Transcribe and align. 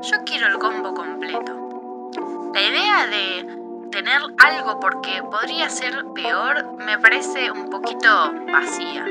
Yo 0.00 0.16
quiero 0.24 0.46
el 0.46 0.58
combo 0.60 0.94
completo. 0.94 2.12
La 2.54 2.62
idea 2.62 3.06
de 3.08 3.90
tener 3.90 4.20
algo 4.38 4.78
porque 4.78 5.20
podría 5.28 5.68
ser 5.68 5.92
peor 6.14 6.76
me 6.78 6.96
parece 7.00 7.50
un 7.50 7.68
poquito 7.68 8.06
vacía. 8.52 9.04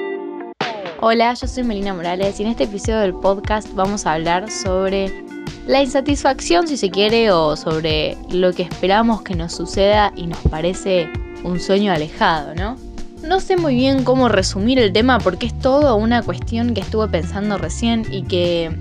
Hola, 1.02 1.34
yo 1.34 1.46
soy 1.46 1.64
Melina 1.64 1.94
Morales 1.94 2.40
y 2.40 2.44
en 2.44 2.50
este 2.52 2.64
episodio 2.64 3.00
del 3.00 3.14
podcast 3.16 3.68
vamos 3.74 4.06
a 4.06 4.14
hablar 4.14 4.50
sobre 4.50 5.26
la 5.68 5.84
insatisfacción, 5.84 6.70
si 6.70 6.78
se 6.78 6.90
quiere, 6.90 7.32
o 7.32 7.58
sobre 7.58 8.16
lo 8.30 8.54
que 8.54 8.64
esperamos 8.64 9.24
que 9.24 9.36
nos 9.36 9.54
suceda 9.54 10.14
y 10.16 10.28
nos 10.28 10.40
parece 10.50 11.10
un 11.44 11.60
sueño 11.60 11.92
alejado, 11.92 12.56
¿no? 12.56 12.78
No 13.24 13.42
sé 13.42 13.58
muy 13.58 13.76
bien 13.76 14.06
cómo 14.06 14.30
resumir 14.30 14.80
el 14.80 14.94
tema 14.94 15.20
porque 15.20 15.48
es 15.48 15.60
todo 15.60 15.98
una 15.98 16.22
cuestión 16.22 16.74
que 16.74 16.80
estuve 16.80 17.10
pensando 17.10 17.58
recién 17.58 18.06
y 18.10 18.24
que 18.24 18.72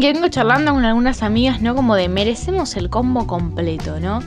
que 0.00 0.12
vengo 0.12 0.28
charlando 0.28 0.72
con 0.72 0.84
algunas 0.84 1.22
amigas, 1.22 1.60
¿no? 1.60 1.74
Como 1.74 1.94
de 1.94 2.08
merecemos 2.08 2.76
el 2.76 2.90
combo 2.90 3.26
completo, 3.26 3.98
¿no? 4.00 4.20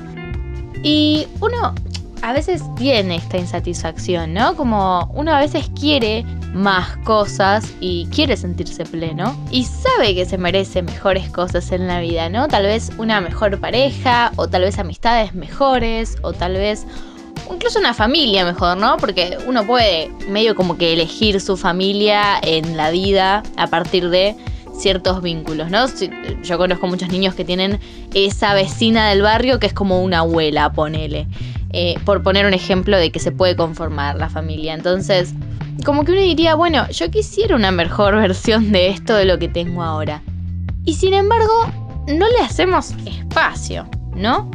Y 0.84 1.28
uno 1.42 1.74
a 2.22 2.34
veces 2.34 2.64
tiene 2.76 3.16
esta 3.16 3.38
insatisfacción, 3.38 4.34
¿no? 4.34 4.56
Como 4.56 5.10
uno 5.14 5.34
a 5.34 5.40
veces 5.40 5.70
quiere 5.80 6.26
más 6.54 6.98
cosas 6.98 7.72
y 7.80 8.08
quiere 8.08 8.36
sentirse 8.36 8.84
pleno 8.86 9.38
y 9.52 9.64
sabe 9.64 10.16
que 10.16 10.26
se 10.26 10.38
merece 10.38 10.82
mejores 10.82 11.30
cosas 11.30 11.72
en 11.72 11.88
la 11.88 12.00
vida, 12.00 12.30
¿no? 12.30 12.48
Tal 12.48 12.64
vez 12.64 12.92
una 12.98 13.22
mejor 13.22 13.60
pareja 13.60 14.32
o 14.36 14.48
tal 14.48 14.64
vez 14.64 14.80
amistades 14.80 15.34
mejores 15.36 16.18
o 16.24 16.34
tal 16.34 16.54
vez 16.54 16.86
incluso 17.54 17.80
una 17.80 17.94
familia 17.94 18.46
mejor, 18.46 18.78
¿no? 18.78 18.98
Porque 18.98 19.38
uno 19.48 19.66
puede 19.66 20.10
medio 20.28 20.56
como 20.56 20.78
que 20.78 20.94
elegir 20.94 21.40
su 21.40 21.58
familia 21.58 22.40
en 22.42 22.76
la 22.76 22.90
vida 22.92 23.44
a 23.58 23.68
partir 23.68 24.10
de 24.10 24.36
ciertos 24.80 25.22
vínculos, 25.22 25.70
¿no? 25.70 25.86
Yo 26.44 26.58
conozco 26.58 26.88
muchos 26.88 27.10
niños 27.10 27.36
que 27.36 27.46
tienen 27.46 27.80
esa 28.14 28.54
vecina 28.54 29.10
del 29.10 29.22
barrio 29.22 29.60
que 29.60 29.68
es 29.68 29.74
como 29.74 30.02
una 30.02 30.20
abuela, 30.20 30.72
ponele. 30.72 31.28
Eh, 31.72 32.00
por 32.04 32.24
poner 32.24 32.48
un 32.48 32.54
ejemplo 32.54 32.98
de 32.98 33.12
que 33.12 33.20
se 33.20 33.32
puede 33.32 33.56
conformar 33.56 34.16
la 34.16 34.30
familia. 34.30 34.74
Entonces, 34.74 35.34
como 35.86 36.04
que 36.04 36.14
uno 36.14 36.22
diría, 36.22 36.56
bueno, 36.56 36.90
yo 36.90 37.12
quisiera 37.12 37.56
una 37.56 37.72
mejor 37.72 38.16
versión 38.16 38.72
de 38.72 38.90
esto 38.90 39.16
de 39.16 39.26
lo 39.26 39.38
que 39.38 39.48
tengo 39.48 39.84
ahora. 39.84 40.24
Y 40.86 40.96
sin 40.96 41.14
embargo, 41.14 41.72
no 42.08 42.28
le 42.28 42.40
hacemos 42.40 42.94
espacio, 43.06 43.88
¿no? 44.16 44.50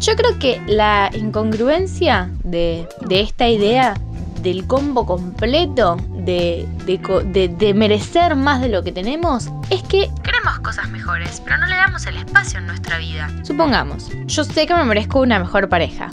Yo 0.00 0.16
creo 0.16 0.38
que 0.38 0.60
la 0.66 1.10
incongruencia 1.14 2.30
de, 2.42 2.86
de 3.06 3.20
esta 3.20 3.48
idea 3.48 3.94
del 4.42 4.66
combo 4.66 5.06
completo 5.06 5.96
de, 6.26 7.72
merecer 7.74 8.36
más 8.36 8.60
de 8.60 8.68
lo 8.68 8.82
que 8.82 8.92
tenemos 8.92 9.48
es 9.70 9.82
que 9.84 10.10
queremos 10.22 10.58
cosas 10.60 10.88
mejores, 10.90 11.40
pero 11.44 11.56
no 11.56 11.66
le 11.66 11.76
damos 11.76 12.04
el 12.06 12.16
espacio 12.16 12.58
en 12.58 12.66
nuestra 12.66 12.98
vida. 12.98 13.30
Supongamos, 13.42 14.10
yo 14.26 14.44
sé 14.44 14.66
que 14.66 14.74
me 14.74 14.84
merezco 14.84 15.20
una 15.20 15.38
mejor 15.38 15.68
pareja 15.68 16.10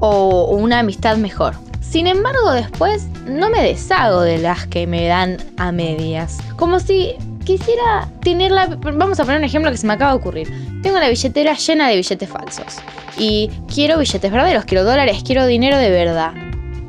o 0.00 0.46
una 0.54 0.80
amistad 0.80 1.16
mejor. 1.16 1.54
Sin 1.80 2.06
embargo, 2.06 2.52
después 2.52 3.06
no 3.26 3.50
me 3.50 3.62
deshago 3.62 4.20
de 4.20 4.38
las 4.38 4.66
que 4.66 4.86
me 4.86 5.06
dan 5.06 5.38
a 5.56 5.72
medias. 5.72 6.38
Como 6.56 6.80
si 6.80 7.14
quisiera 7.44 8.08
tenerla. 8.22 8.66
Vamos 8.80 9.20
a 9.20 9.24
poner 9.24 9.38
un 9.38 9.44
ejemplo 9.44 9.70
que 9.70 9.76
se 9.76 9.86
me 9.86 9.92
acaba 9.92 10.12
de 10.12 10.16
ocurrir. 10.16 10.80
Tengo 10.82 10.98
la 10.98 11.08
billetera 11.08 11.54
llena 11.54 11.88
de 11.88 11.96
billetes 11.96 12.28
falsos. 12.28 12.78
Y 13.16 13.50
quiero 13.72 13.98
billetes 13.98 14.32
verdaderos, 14.32 14.64
quiero 14.64 14.84
dólares, 14.84 15.22
quiero 15.24 15.46
dinero 15.46 15.78
de 15.78 15.90
verdad 15.90 16.43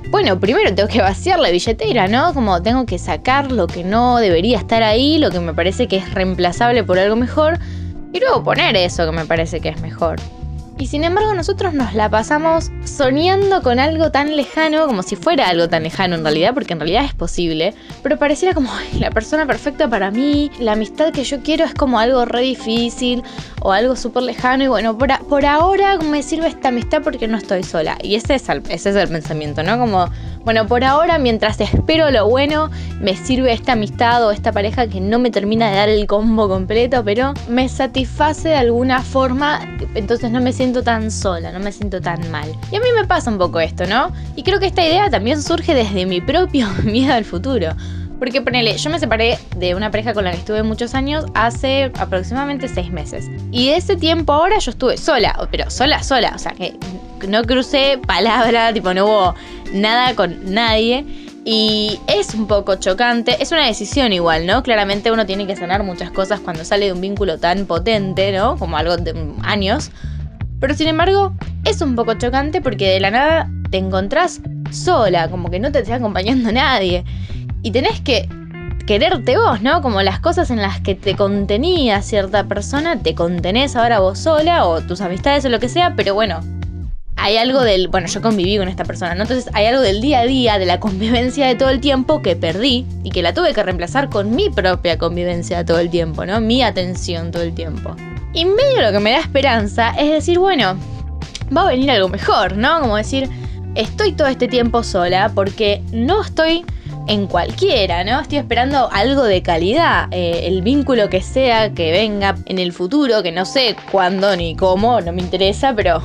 bueno, 0.09 0.39
primero 0.39 0.73
tengo 0.73 0.87
que 0.87 1.01
vaciar 1.01 1.39
la 1.39 1.49
billetera, 1.49 2.07
¿no? 2.07 2.33
Como 2.33 2.61
tengo 2.61 2.85
que 2.85 2.97
sacar 2.97 3.51
lo 3.51 3.67
que 3.67 3.83
no 3.83 4.17
debería 4.17 4.57
estar 4.57 4.83
ahí, 4.83 5.17
lo 5.17 5.31
que 5.31 5.39
me 5.39 5.53
parece 5.53 5.87
que 5.87 5.97
es 5.97 6.13
reemplazable 6.13 6.83
por 6.83 6.99
algo 6.99 7.15
mejor, 7.15 7.59
y 8.13 8.19
luego 8.19 8.43
poner 8.43 8.75
eso 8.77 9.05
que 9.05 9.11
me 9.11 9.25
parece 9.25 9.59
que 9.59 9.69
es 9.69 9.81
mejor. 9.81 10.17
Y 10.77 10.87
sin 10.87 11.05
embargo 11.05 11.33
nosotros 11.33 11.73
nos 11.73 11.93
la 11.93 12.09
pasamos 12.09 12.69
soñando 12.83 13.61
con 13.61 13.79
algo 13.79 14.11
tan 14.11 14.35
lejano, 14.35 14.87
como 14.87 15.03
si 15.03 15.15
fuera 15.15 15.47
algo 15.47 15.69
tan 15.69 15.83
lejano 15.83 16.15
en 16.15 16.23
realidad, 16.23 16.53
porque 16.53 16.73
en 16.73 16.79
realidad 16.79 17.05
es 17.05 17.13
posible, 17.13 17.73
pero 18.03 18.17
pareciera 18.17 18.53
como 18.53 18.69
la 18.99 19.09
persona 19.09 19.45
perfecta 19.45 19.89
para 19.89 20.11
mí, 20.11 20.51
la 20.59 20.73
amistad 20.73 21.13
que 21.13 21.23
yo 21.23 21.41
quiero 21.41 21.63
es 21.63 21.73
como 21.73 21.97
algo 21.97 22.25
re 22.25 22.41
difícil 22.41 23.23
o 23.61 23.71
algo 23.71 23.95
súper 23.95 24.23
lejano 24.23 24.65
y 24.65 24.67
bueno, 24.67 24.97
por, 24.97 25.17
por 25.27 25.45
ahora 25.45 25.97
me 25.97 26.21
sirve 26.21 26.47
esta 26.47 26.67
amistad 26.67 27.01
porque 27.01 27.27
no 27.27 27.37
estoy 27.37 27.63
sola. 27.63 27.97
Y 28.03 28.15
ese 28.15 28.35
es, 28.35 28.49
el, 28.49 28.61
ese 28.69 28.89
es 28.89 28.95
el 28.97 29.07
pensamiento, 29.07 29.63
¿no? 29.63 29.79
Como 29.79 30.09
bueno, 30.45 30.67
por 30.67 30.83
ahora, 30.83 31.17
mientras 31.17 31.59
espero 31.59 32.11
lo 32.11 32.29
bueno, 32.29 32.69
me 33.01 33.15
sirve 33.15 33.51
esta 33.51 33.71
amistad 33.71 34.23
o 34.27 34.31
esta 34.31 34.51
pareja 34.51 34.87
que 34.87 35.01
no 35.01 35.17
me 35.17 35.31
termina 35.31 35.71
de 35.71 35.75
dar 35.75 35.89
el 35.89 36.05
combo 36.05 36.47
completo, 36.47 37.03
pero 37.03 37.33
me 37.49 37.67
satisface 37.67 38.49
de 38.49 38.55
alguna 38.55 39.01
forma, 39.01 39.59
entonces 39.95 40.29
no 40.29 40.39
me 40.41 40.53
siento 40.53 40.83
tan 40.83 41.09
sola, 41.09 41.51
no 41.51 41.59
me 41.59 41.71
siento 41.71 41.99
tan 41.99 42.29
mal. 42.29 42.47
Y 42.71 42.75
a 42.75 42.79
mí 42.79 42.85
me 42.95 43.07
pasa 43.07 43.31
un 43.31 43.39
poco 43.39 43.59
esto, 43.59 43.87
¿no? 43.87 44.11
Y 44.35 44.43
creo 44.43 44.59
que 44.59 44.67
esta 44.67 44.85
idea 44.85 45.09
también 45.09 45.41
surge 45.41 45.73
desde 45.73 46.05
mi 46.05 46.21
propio 46.21 46.67
miedo 46.83 47.15
al 47.15 47.25
futuro. 47.25 47.75
Porque 48.19 48.41
ponele, 48.41 48.77
yo 48.77 48.89
me 48.91 48.99
separé 48.99 49.39
de 49.57 49.73
una 49.73 49.89
pareja 49.89 50.13
con 50.13 50.25
la 50.25 50.31
que 50.31 50.37
estuve 50.37 50.61
muchos 50.61 50.93
años 50.93 51.25
hace 51.33 51.91
aproximadamente 51.97 52.67
seis 52.67 52.91
meses. 52.91 53.29
Y 53.51 53.69
de 53.69 53.77
ese 53.77 53.95
tiempo 53.95 54.31
ahora 54.31 54.59
yo 54.59 54.69
estuve 54.71 54.97
sola, 54.97 55.47
pero 55.49 55.69
sola, 55.71 56.01
sola. 56.03 56.33
O 56.33 56.39
sea, 56.39 56.53
que 56.53 56.77
no 57.27 57.43
crucé 57.43 57.99
palabra, 58.05 58.73
tipo, 58.73 58.93
no 58.93 59.05
hubo 59.05 59.35
nada 59.73 60.15
con 60.15 60.53
nadie. 60.53 61.05
Y 61.47 61.99
es 62.07 62.33
un 62.33 62.47
poco 62.47 62.75
chocante, 62.75 63.37
es 63.39 63.51
una 63.51 63.67
decisión 63.67 64.11
igual, 64.13 64.47
¿no? 64.47 64.63
Claramente 64.63 65.11
uno 65.11 65.27
tiene 65.27 65.45
que 65.45 65.55
sanar 65.55 65.83
muchas 65.83 66.09
cosas 66.09 66.39
cuando 66.39 66.65
sale 66.65 66.87
de 66.87 66.93
un 66.93 67.01
vínculo 67.01 67.37
tan 67.37 67.67
potente, 67.67 68.31
¿no? 68.31 68.57
Como 68.57 68.77
algo 68.77 68.97
de 68.97 69.13
años. 69.43 69.91
Pero 70.59 70.73
sin 70.73 70.87
embargo, 70.87 71.33
es 71.63 71.81
un 71.81 71.95
poco 71.95 72.15
chocante 72.15 72.61
porque 72.61 72.89
de 72.89 72.99
la 72.99 73.11
nada 73.11 73.51
te 73.69 73.77
encontrás 73.77 74.41
sola, 74.71 75.29
como 75.29 75.51
que 75.51 75.59
no 75.59 75.71
te 75.71 75.79
está 75.79 75.95
acompañando 75.95 76.51
nadie 76.51 77.03
y 77.61 77.71
tenés 77.71 78.01
que 78.01 78.27
quererte 78.85 79.37
vos, 79.37 79.61
¿no? 79.61 79.81
Como 79.81 80.01
las 80.01 80.19
cosas 80.19 80.51
en 80.51 80.61
las 80.61 80.79
que 80.79 80.95
te 80.95 81.15
contenía 81.15 82.01
cierta 82.01 82.43
persona, 82.43 83.01
te 83.01 83.15
contenés 83.15 83.75
ahora 83.75 83.99
vos 83.99 84.19
sola 84.19 84.65
o 84.65 84.81
tus 84.81 85.01
amistades 85.01 85.45
o 85.45 85.49
lo 85.49 85.59
que 85.59 85.69
sea, 85.69 85.95
pero 85.95 86.13
bueno, 86.13 86.39
hay 87.17 87.37
algo 87.37 87.61
del, 87.61 87.87
bueno, 87.87 88.07
yo 88.07 88.21
conviví 88.21 88.57
con 88.57 88.67
esta 88.67 88.83
persona, 88.83 89.15
¿no? 89.15 89.23
Entonces 89.23 89.49
hay 89.53 89.65
algo 89.65 89.81
del 89.81 90.01
día 90.01 90.19
a 90.19 90.25
día, 90.25 90.59
de 90.59 90.65
la 90.65 90.79
convivencia 90.79 91.47
de 91.47 91.55
todo 91.55 91.69
el 91.69 91.79
tiempo 91.79 92.21
que 92.21 92.35
perdí 92.35 92.85
y 93.03 93.09
que 93.09 93.21
la 93.21 93.33
tuve 93.33 93.53
que 93.53 93.63
reemplazar 93.63 94.09
con 94.09 94.35
mi 94.35 94.49
propia 94.49 94.97
convivencia 94.97 95.65
todo 95.65 95.79
el 95.79 95.89
tiempo, 95.89 96.25
¿no? 96.25 96.41
Mi 96.41 96.61
atención 96.61 97.31
todo 97.31 97.43
el 97.43 97.53
tiempo. 97.53 97.95
Y 98.33 98.45
medio 98.45 98.81
lo 98.81 98.91
que 98.91 98.99
me 98.99 99.11
da 99.11 99.19
esperanza 99.19 99.91
es 99.97 100.11
decir, 100.11 100.39
bueno, 100.39 100.77
va 101.55 101.61
a 101.61 101.67
venir 101.67 101.89
algo 101.89 102.09
mejor, 102.09 102.57
¿no? 102.57 102.81
Como 102.81 102.97
decir, 102.97 103.29
estoy 103.75 104.11
todo 104.13 104.27
este 104.27 104.47
tiempo 104.47 104.83
sola 104.83 105.31
porque 105.33 105.81
no 105.91 106.21
estoy 106.21 106.65
en 107.07 107.27
cualquiera, 107.27 108.03
¿no? 108.03 108.19
Estoy 108.19 108.39
esperando 108.39 108.89
algo 108.91 109.23
de 109.23 109.41
calidad, 109.41 110.07
eh, 110.11 110.41
el 110.47 110.61
vínculo 110.61 111.09
que 111.09 111.21
sea 111.21 111.71
que 111.71 111.91
venga 111.91 112.35
en 112.45 112.59
el 112.59 112.73
futuro, 112.73 113.23
que 113.23 113.31
no 113.31 113.45
sé 113.45 113.75
cuándo 113.91 114.35
ni 114.35 114.55
cómo, 114.55 114.99
no 115.01 115.13
me 115.13 115.21
interesa, 115.21 115.73
pero 115.75 116.01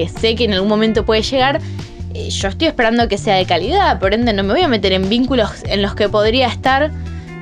que 0.00 0.08
sé 0.08 0.34
que 0.34 0.44
en 0.44 0.54
algún 0.54 0.68
momento 0.68 1.04
puede 1.04 1.22
llegar. 1.22 1.60
Eh, 2.14 2.30
yo 2.30 2.48
estoy 2.48 2.68
esperando 2.68 3.06
que 3.06 3.18
sea 3.18 3.36
de 3.36 3.44
calidad, 3.44 4.00
por 4.00 4.14
ende 4.14 4.32
no 4.32 4.42
me 4.42 4.54
voy 4.54 4.62
a 4.62 4.68
meter 4.68 4.92
en 4.92 5.08
vínculos 5.10 5.50
en 5.64 5.82
los 5.82 5.94
que 5.94 6.08
podría 6.08 6.48
estar 6.48 6.90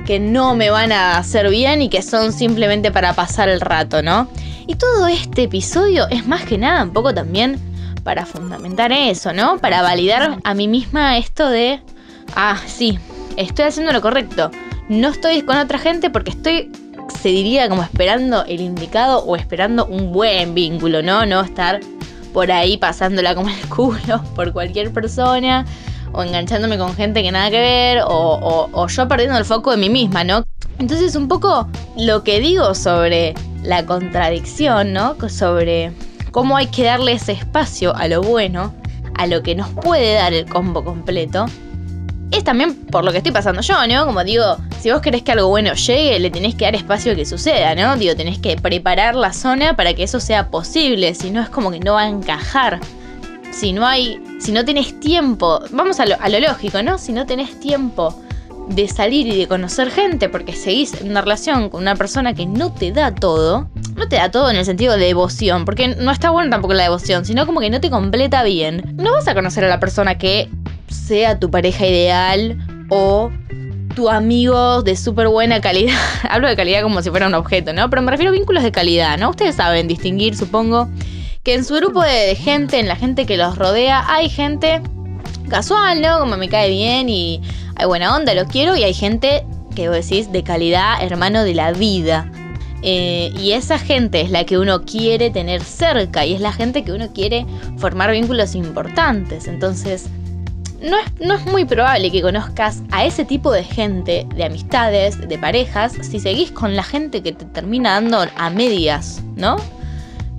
que 0.05 0.19
no 0.19 0.55
me 0.55 0.69
van 0.69 0.91
a 0.91 1.17
hacer 1.17 1.49
bien 1.49 1.81
y 1.81 1.89
que 1.89 2.01
son 2.01 2.33
simplemente 2.33 2.91
para 2.91 3.13
pasar 3.13 3.47
el 3.47 3.61
rato, 3.61 4.01
¿no? 4.01 4.27
Y 4.67 4.75
todo 4.75 5.07
este 5.07 5.43
episodio 5.43 6.07
es 6.09 6.27
más 6.27 6.43
que 6.43 6.57
nada 6.57 6.83
un 6.83 6.91
poco 6.91 7.13
también 7.13 7.59
para 8.03 8.25
fundamentar 8.25 8.91
eso, 8.91 9.33
¿no? 9.33 9.57
Para 9.59 9.81
validar 9.81 10.39
a 10.43 10.53
mí 10.53 10.67
misma 10.67 11.17
esto 11.17 11.49
de 11.49 11.79
ah, 12.35 12.57
sí, 12.65 12.99
estoy 13.37 13.65
haciendo 13.65 13.93
lo 13.93 14.01
correcto. 14.01 14.51
No 14.89 15.09
estoy 15.09 15.43
con 15.43 15.57
otra 15.57 15.77
gente 15.77 16.09
porque 16.09 16.31
estoy, 16.31 16.71
se 17.21 17.29
diría, 17.29 17.69
como 17.69 17.83
esperando 17.83 18.43
el 18.45 18.59
indicado 18.59 19.19
o 19.19 19.35
esperando 19.35 19.85
un 19.85 20.11
buen 20.11 20.53
vínculo, 20.55 21.01
¿no? 21.01 21.25
No 21.25 21.41
estar 21.41 21.79
por 22.33 22.51
ahí 22.51 22.77
pasándola 22.77 23.35
como 23.35 23.49
el 23.49 23.69
culo 23.69 24.23
por 24.35 24.53
cualquier 24.53 24.91
persona 24.91 25.65
o 26.11 26.23
enganchándome 26.23 26.77
con 26.77 26.95
gente 26.95 27.21
que 27.21 27.31
nada 27.31 27.51
que 27.51 27.59
ver 27.59 28.01
o, 28.05 28.69
o 28.71 28.87
yo 28.87 29.07
perdiendo 29.07 29.37
el 29.37 29.45
foco 29.45 29.71
de 29.71 29.77
mí 29.77 29.89
misma, 29.89 30.23
¿no? 30.23 30.43
Entonces 30.79 31.15
un 31.15 31.27
poco 31.27 31.67
lo 31.97 32.23
que 32.23 32.39
digo 32.39 32.73
sobre 32.73 33.35
la 33.63 33.85
contradicción, 33.85 34.93
¿no? 34.93 35.15
Sobre 35.29 35.91
cómo 36.31 36.57
hay 36.57 36.67
que 36.67 36.83
darle 36.83 37.13
ese 37.13 37.33
espacio 37.33 37.95
a 37.95 38.07
lo 38.07 38.21
bueno, 38.21 38.73
a 39.15 39.27
lo 39.27 39.43
que 39.43 39.55
nos 39.55 39.69
puede 39.69 40.13
dar 40.13 40.33
el 40.33 40.45
combo 40.45 40.83
completo, 40.83 41.45
es 42.31 42.43
también 42.43 42.75
por 42.75 43.03
lo 43.03 43.11
que 43.11 43.17
estoy 43.17 43.31
pasando 43.31 43.61
yo, 43.61 43.75
¿no? 43.87 44.05
Como 44.05 44.23
digo, 44.23 44.57
si 44.79 44.91
vos 44.91 45.01
querés 45.01 45.23
que 45.23 45.31
algo 45.31 45.47
bueno 45.47 45.73
llegue, 45.73 46.19
le 46.19 46.29
tenés 46.29 46.55
que 46.55 46.65
dar 46.65 46.75
espacio 46.75 47.13
a 47.13 47.15
que 47.15 47.25
suceda, 47.25 47.75
¿no? 47.75 47.97
Digo, 47.97 48.15
tenés 48.15 48.39
que 48.39 48.55
preparar 48.57 49.15
la 49.15 49.33
zona 49.33 49.75
para 49.75 49.93
que 49.93 50.03
eso 50.03 50.19
sea 50.19 50.49
posible, 50.49 51.15
si 51.15 51.31
no 51.31 51.41
es 51.41 51.49
como 51.49 51.71
que 51.71 51.79
no 51.79 51.93
va 51.93 52.03
a 52.03 52.07
encajar. 52.07 52.79
Si 53.51 53.73
no 53.73 53.85
hay, 53.85 54.21
si 54.39 54.51
no 54.51 54.63
tenés 54.63 54.99
tiempo, 54.99 55.59
vamos 55.71 55.99
a 55.99 56.05
lo, 56.05 56.17
lógico, 56.39 56.83
¿no? 56.83 56.97
Si 56.97 57.11
no 57.11 57.25
tenés 57.25 57.59
tiempo 57.59 58.15
de 58.67 58.87
salir 58.87 59.25
y 59.25 59.35
de 59.35 59.47
conocer 59.47 59.89
gente 59.89 60.29
porque 60.29 60.53
seguís 60.53 60.93
en 61.01 61.09
una 61.09 61.21
relación 61.21 61.69
con 61.69 61.81
una 61.81 61.95
persona 61.95 62.35
que 62.35 62.45
no 62.45 62.71
te 62.71 62.91
da 62.91 63.15
todo, 63.15 63.67
no 63.95 64.07
te 64.07 64.17
da 64.17 64.29
todo 64.29 64.51
en 64.51 64.57
el 64.57 64.65
sentido 64.65 64.95
de 64.95 65.05
devoción, 65.05 65.65
porque 65.65 65.87
no 65.87 66.11
está 66.11 66.29
bueno 66.29 66.51
tampoco 66.51 66.75
la 66.75 66.83
devoción, 66.83 67.25
sino 67.25 67.47
como 67.47 67.59
que 67.59 67.71
no 67.71 67.81
te 67.81 67.89
completa 67.89 68.43
bien. 68.43 68.93
No 68.95 69.13
vas 69.13 69.27
a 69.27 69.33
conocer 69.33 69.65
a 69.65 69.67
la 69.67 69.79
persona 69.79 70.19
que 70.19 70.49
sea 70.89 71.39
tu 71.39 71.49
pareja 71.49 71.87
ideal 71.87 72.57
o 72.89 73.31
tu 73.95 74.09
amigo 74.09 74.81
de 74.81 74.95
súper 74.95 75.27
buena 75.27 75.61
calidad. 75.61 75.97
Hablo 76.29 76.47
de 76.47 76.55
calidad 76.55 76.81
como 76.81 77.01
si 77.01 77.09
fuera 77.09 77.27
un 77.27 77.33
objeto, 77.33 77.73
¿no? 77.73 77.89
Pero 77.89 78.01
me 78.01 78.11
refiero 78.11 78.31
a 78.31 78.33
vínculos 78.33 78.63
de 78.63 78.71
calidad, 78.71 79.17
¿no? 79.17 79.29
Ustedes 79.29 79.55
saben 79.55 79.87
distinguir, 79.87 80.35
supongo, 80.35 80.89
que 81.43 81.53
en 81.53 81.65
su 81.65 81.75
grupo 81.75 82.01
de, 82.03 82.35
gente, 82.35 82.79
en 82.79 82.87
la 82.87 82.95
gente 82.95 83.25
que 83.25 83.37
los 83.37 83.57
rodea, 83.57 84.05
hay 84.07 84.29
gente 84.29 84.81
casual, 85.49 86.01
¿no? 86.01 86.19
Como 86.19 86.37
me 86.37 86.49
cae 86.49 86.69
bien 86.69 87.09
y 87.09 87.41
hay 87.75 87.85
buena 87.85 88.15
onda, 88.15 88.33
lo 88.33 88.45
quiero, 88.45 88.75
y 88.75 88.83
hay 88.83 88.93
gente 88.93 89.45
que 89.75 89.89
vos 89.89 89.97
decís 89.97 90.31
de 90.31 90.43
calidad, 90.43 91.01
hermano 91.01 91.43
de 91.43 91.53
la 91.55 91.71
vida. 91.71 92.31
Eh, 92.81 93.31
y 93.37 93.51
esa 93.51 93.77
gente 93.77 94.21
es 94.21 94.31
la 94.31 94.45
que 94.45 94.57
uno 94.57 94.83
quiere 94.85 95.29
tener 95.29 95.61
cerca 95.61 96.25
y 96.25 96.33
es 96.33 96.39
la 96.39 96.53
gente 96.53 96.83
que 96.83 96.93
uno 96.93 97.11
quiere 97.13 97.45
formar 97.77 98.11
vínculos 98.11 98.55
importantes. 98.55 99.47
Entonces, 99.47 100.07
no 100.81 100.97
es, 100.97 101.05
no 101.19 101.33
es 101.35 101.45
muy 101.45 101.65
probable 101.65 102.11
que 102.11 102.21
conozcas 102.21 102.81
a 102.91 103.05
ese 103.05 103.25
tipo 103.25 103.51
de 103.51 103.63
gente, 103.63 104.25
de 104.35 104.43
amistades, 104.45 105.19
de 105.27 105.37
parejas, 105.37 105.93
si 106.01 106.19
seguís 106.19 106.51
con 106.51 106.75
la 106.75 106.83
gente 106.83 107.21
que 107.21 107.33
te 107.33 107.45
termina 107.45 107.93
dando 107.93 108.25
a 108.35 108.49
medias, 108.49 109.21
¿no? 109.35 109.57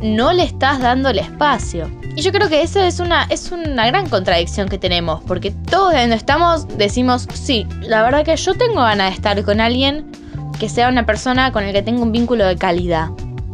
No 0.00 0.32
le 0.32 0.44
estás 0.44 0.80
dando 0.80 1.10
el 1.10 1.18
espacio. 1.18 1.90
Y 2.16 2.22
yo 2.22 2.32
creo 2.32 2.48
que 2.48 2.62
esa 2.62 2.86
es 2.86 3.00
una, 3.00 3.24
es 3.24 3.52
una 3.52 3.86
gran 3.86 4.08
contradicción 4.08 4.68
que 4.68 4.78
tenemos, 4.78 5.22
porque 5.24 5.50
todos 5.50 5.92
donde 5.92 6.16
estamos 6.16 6.66
decimos, 6.76 7.28
sí, 7.32 7.66
la 7.80 8.02
verdad 8.02 8.24
que 8.24 8.36
yo 8.36 8.54
tengo 8.54 8.76
ganas 8.76 9.10
de 9.10 9.14
estar 9.14 9.44
con 9.44 9.60
alguien 9.60 10.10
que 10.58 10.68
sea 10.68 10.88
una 10.88 11.06
persona 11.06 11.52
con 11.52 11.64
el 11.64 11.72
que 11.72 11.82
tenga 11.82 12.02
un 12.02 12.12
vínculo 12.12 12.46
de 12.46 12.56
calidad. 12.56 13.08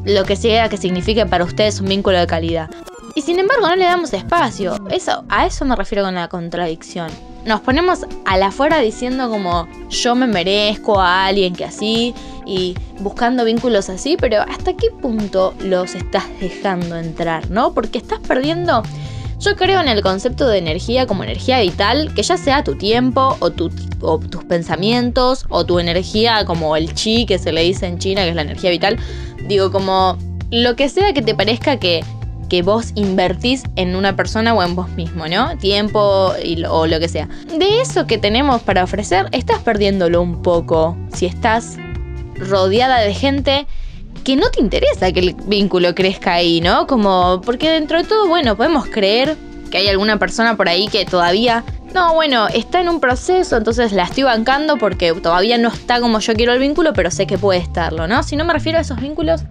Lo 0.04 0.24
que 0.24 0.36
sea 0.36 0.68
que 0.68 0.76
signifique 0.76 1.26
para 1.26 1.44
ustedes 1.44 1.80
un 1.80 1.88
vínculo 1.88 2.18
de 2.18 2.26
calidad. 2.26 2.70
Y 3.16 3.22
sin 3.22 3.38
embargo 3.38 3.66
no 3.66 3.76
le 3.76 3.84
damos 3.84 4.12
espacio. 4.12 4.76
Eso, 4.90 5.24
a 5.30 5.46
eso 5.46 5.64
me 5.64 5.74
refiero 5.74 6.04
con 6.04 6.14
la 6.14 6.28
contradicción. 6.28 7.10
Nos 7.46 7.60
ponemos 7.62 8.00
a 8.26 8.36
la 8.36 8.48
afuera 8.48 8.80
diciendo 8.80 9.30
como 9.30 9.66
yo 9.88 10.14
me 10.14 10.26
merezco 10.26 11.00
a 11.00 11.24
alguien 11.24 11.56
que 11.56 11.64
así 11.64 12.14
y 12.44 12.76
buscando 13.00 13.46
vínculos 13.46 13.88
así, 13.88 14.18
pero 14.20 14.42
¿hasta 14.42 14.74
qué 14.74 14.90
punto 14.90 15.54
los 15.60 15.94
estás 15.94 16.24
dejando 16.40 16.96
entrar, 16.96 17.50
no? 17.50 17.72
Porque 17.72 17.96
estás 17.96 18.20
perdiendo 18.20 18.82
yo 19.38 19.56
creo 19.56 19.80
en 19.80 19.88
el 19.88 20.02
concepto 20.02 20.46
de 20.46 20.58
energía 20.58 21.06
como 21.06 21.24
energía 21.24 21.60
vital, 21.60 22.12
que 22.14 22.22
ya 22.22 22.36
sea 22.36 22.64
tu 22.64 22.76
tiempo 22.76 23.36
o, 23.40 23.50
o, 24.00 24.19
tus 24.19 24.44
pensamientos 24.44 25.46
o 25.48 25.64
tu 25.64 25.78
energía 25.78 26.44
como 26.44 26.76
el 26.76 26.92
chi 26.94 27.24
que 27.24 27.38
se 27.38 27.52
le 27.52 27.62
dice 27.62 27.86
en 27.86 27.98
China, 27.98 28.22
que 28.22 28.30
es 28.30 28.34
la 28.34 28.42
energía 28.42 28.70
vital. 28.70 28.98
Digo, 29.46 29.70
como 29.70 30.19
lo 30.50 30.76
que 30.76 30.88
sea 30.88 31.12
que 31.12 31.22
te 31.22 31.34
parezca 31.34 31.78
que 31.78 32.02
que 32.48 32.62
vos 32.62 32.93
invertís 32.94 33.62
en 33.76 33.96
una 33.96 34.16
persona 34.16 34.54
o 34.54 34.62
en 34.62 34.75
vos 34.75 34.90
mismo, 34.90 35.26
¿no? 35.26 35.56
Tiempo 35.58 36.32
o 36.69 36.87
lo 36.87 37.00
que 37.00 37.08
sea. 37.08 37.28
De 37.58 37.81
eso 37.81 38.06
que 38.06 38.19
tenemos 38.19 38.62
para 38.62 38.84
ofrecer, 38.84 39.26
estás 39.32 39.60
perdiéndolo 39.60 40.22
un 40.22 40.43
poco 40.43 40.96
si 41.12 41.26
estás 41.26 41.76
rodeada 42.37 43.00
de 43.00 43.14
gente 43.14 43.66
que 44.25 44.37
no 44.37 44.50
te 44.50 44.60
interesa 44.60 45.12
que 45.12 45.20
el 45.20 45.34
vínculo 45.46 45.94
crezca 45.94 46.34
ahí, 46.34 46.60
¿no? 46.60 46.87
Como, 46.87 47.40
porque 47.44 47.70
dentro 47.70 47.98
de 47.98 48.04
todo, 48.08 48.26
bueno, 48.26 48.56
podemos 48.56 48.87
creer 48.87 49.37
que 49.70 49.78
hay 49.78 49.88
alguna 49.88 50.19
persona 50.19 50.56
por 50.56 50.69
ahí 50.69 50.88
que 50.88 51.04
todavía, 51.04 51.64
no, 51.94 52.14
bueno, 52.14 52.48
está 52.48 52.81
en 52.81 52.88
un 52.88 53.00
proceso, 53.00 53.56
entonces 53.56 53.93
la 53.93 54.04
estoy 54.04 54.25
bancando 54.25 54.78
porque 54.78 55.12
todavía 55.12 55.58
no 55.58 55.69
está 55.69 56.00
como 56.00 56.19
yo 56.19 56.34
quiero 56.34 56.52
el 56.52 56.58
vínculo, 56.58 56.93
pero 56.93 57.10
sé 57.10 57.26
que 57.26 57.38
puede 57.38 57.60
estarlo, 57.60 58.08
¿no? 58.08 58.22
Si 58.22 58.37
no 58.37 58.44
me 58.44 58.52
refiero 58.52 58.78
a 58.78 58.82
esos 58.82 59.00
vínculos 59.00 59.43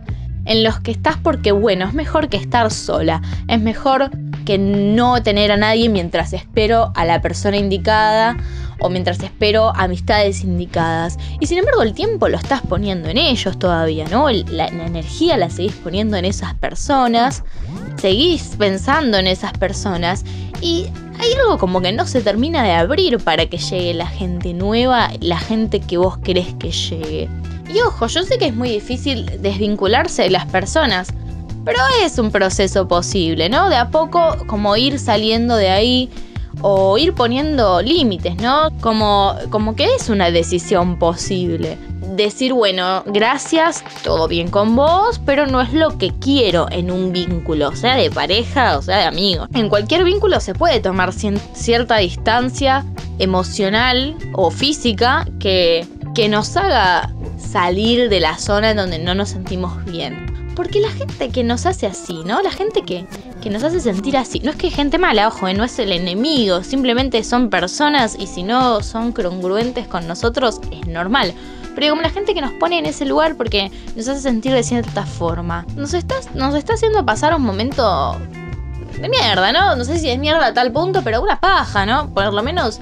en 0.46 0.64
los 0.64 0.80
que 0.80 0.92
estás 0.92 1.18
porque, 1.18 1.52
bueno, 1.52 1.86
es 1.86 1.94
mejor 1.94 2.30
que 2.30 2.38
estar 2.38 2.72
sola, 2.72 3.22
es 3.48 3.60
mejor 3.60 4.12
que 4.46 4.58
no 4.58 5.22
tener 5.24 5.52
a 5.52 5.58
nadie 5.58 5.90
mientras 5.90 6.34
espero 6.34 6.92
a 6.96 7.06
la 7.06 7.22
persona 7.22 7.58
indicada 7.58 8.38
o 8.80 8.90
mientras 8.90 9.22
espero 9.22 9.76
amistades 9.76 10.44
indicadas. 10.44 11.18
Y 11.40 11.48
sin 11.48 11.58
embargo 11.58 11.82
el 11.82 11.94
tiempo 11.94 12.28
lo 12.28 12.38
estás 12.38 12.62
poniendo 12.62 13.10
en 13.10 13.18
ellos 13.18 13.58
todavía, 13.58 14.06
¿no? 14.10 14.30
La, 14.30 14.68
energía 14.68 15.38
la 15.38 15.50
seguís 15.50 15.74
poniendo 15.74 16.18
en 16.18 16.26
esas 16.26 16.54
personas, 16.56 17.44
seguís 17.98 18.56
pensando 18.58 19.18
en 19.18 19.28
esas 19.28 19.54
personas 19.54 20.24
y 20.62 20.88
hay 21.20 21.34
algo 21.42 21.58
como 21.58 21.82
que 21.82 21.92
no 21.92 22.06
se 22.06 22.22
termina 22.22 22.64
de 22.64 22.72
abrir 22.72 23.18
para 23.20 23.46
que 23.48 23.58
llegue 23.58 23.94
la 23.94 24.08
gente 24.08 24.54
nueva, 24.54 25.12
la 25.22 25.40
gente 25.40 25.80
que 25.80 25.98
vos 25.98 26.18
querés 26.18 26.54
que 26.56 26.72
llegue. 26.72 27.30
Y 27.76 27.82
ojo, 27.82 28.08
yo 28.08 28.24
sé 28.24 28.38
que 28.38 28.46
es 28.46 28.56
muy 28.56 28.70
difícil 28.70 29.26
desvincularse 29.42 30.24
de 30.24 30.30
las 30.30 30.46
personas, 30.46 31.10
pero 31.66 31.78
es 32.02 32.18
un 32.18 32.32
proceso 32.32 32.88
posible, 32.88 33.50
¿no? 33.50 33.70
De 33.70 33.76
a 33.76 33.90
poco 33.90 34.38
como 34.48 34.78
ir 34.78 34.98
saliendo 34.98 35.58
de 35.58 35.70
ahí 35.70 36.10
o 36.62 36.98
ir 36.98 37.14
poniendo 37.14 37.82
límites, 37.82 38.38
¿no? 38.38 38.70
Como, 38.80 39.36
como 39.50 39.76
que 39.76 39.94
es 39.94 40.08
una 40.08 40.32
decisión 40.32 40.98
posible. 40.98 41.78
Decir, 42.16 42.54
bueno, 42.54 43.04
gracias, 43.08 43.84
todo 44.06 44.30
bien 44.30 44.50
con 44.50 44.78
vos, 44.78 45.20
pero 45.26 45.46
no 45.46 45.60
es 45.60 45.74
lo 45.74 45.98
que 45.98 46.14
quiero 46.14 46.68
en 46.72 46.90
un 46.90 47.12
vínculo, 47.12 47.76
sea 47.76 47.98
de 47.98 48.10
pareja 48.10 48.78
o 48.78 48.82
sea 48.84 49.00
de 49.00 49.04
amigo. 49.04 49.48
En 49.54 49.68
cualquier 49.68 50.06
vínculo 50.06 50.40
se 50.40 50.54
puede 50.54 50.80
tomar 50.80 51.12
cierta 51.12 51.98
distancia 51.98 52.86
emocional 53.20 54.16
o 54.32 54.50
física 54.50 55.28
que, 55.42 55.86
que 56.14 56.30
nos 56.30 56.56
haga 56.56 57.12
salir 57.38 58.10
de 58.10 58.20
la 58.20 58.38
zona 58.38 58.72
en 58.72 58.78
donde 58.78 59.00
no 59.00 59.16
nos 59.16 59.30
sentimos 59.30 59.84
bien. 59.86 60.54
Porque 60.56 60.80
la 60.80 60.90
gente 60.90 61.30
que 61.30 61.44
nos 61.44 61.66
hace 61.66 61.86
así, 61.86 62.22
¿no? 62.26 62.42
La 62.42 62.52
gente 62.52 62.82
que, 62.82 63.06
que 63.42 63.50
nos 63.50 63.64
hace 63.64 63.82
sentir 63.82 64.16
así, 64.16 64.40
no 64.40 64.52
es 64.52 64.56
que 64.56 64.72
gente 64.72 64.98
mala, 64.98 65.28
ojo, 65.28 65.48
¿eh? 65.50 65.54
no 65.54 65.66
es 65.66 65.78
el 65.80 65.92
enemigo, 65.92 66.64
simplemente 66.64 67.24
son 67.26 67.50
personas 67.50 68.16
y 68.18 68.28
si 68.28 68.44
no 68.44 68.82
son 68.82 69.12
congruentes 69.12 69.88
con 69.88 70.08
nosotros 70.08 70.62
es 70.72 70.88
normal. 70.88 71.34
Pero 71.76 71.90
como 71.90 72.02
la 72.02 72.10
gente 72.10 72.34
que 72.34 72.40
nos 72.40 72.54
pone 72.54 72.80
en 72.80 72.86
ese 72.86 73.06
lugar 73.06 73.36
porque 73.36 73.70
nos 73.98 74.08
hace 74.08 74.22
sentir 74.22 74.54
de 74.54 74.64
cierta 74.64 75.06
forma, 75.06 75.66
nos 75.76 75.94
está, 75.94 76.16
nos 76.34 76.56
está 76.56 76.76
haciendo 76.76 77.06
pasar 77.06 77.36
un 77.36 77.42
momento 77.42 78.18
de 79.02 79.10
mierda, 79.10 79.52
¿no? 79.52 79.76
No 79.76 79.84
sé 79.84 80.00
si 80.00 80.10
es 80.10 80.18
mierda 80.18 80.48
a 80.48 80.54
tal 80.54 80.72
punto, 80.72 81.02
pero 81.04 81.22
una 81.22 81.38
paja, 81.38 81.86
¿no? 81.86 82.10
Por 82.14 82.34
lo 82.34 82.44
menos 82.44 82.80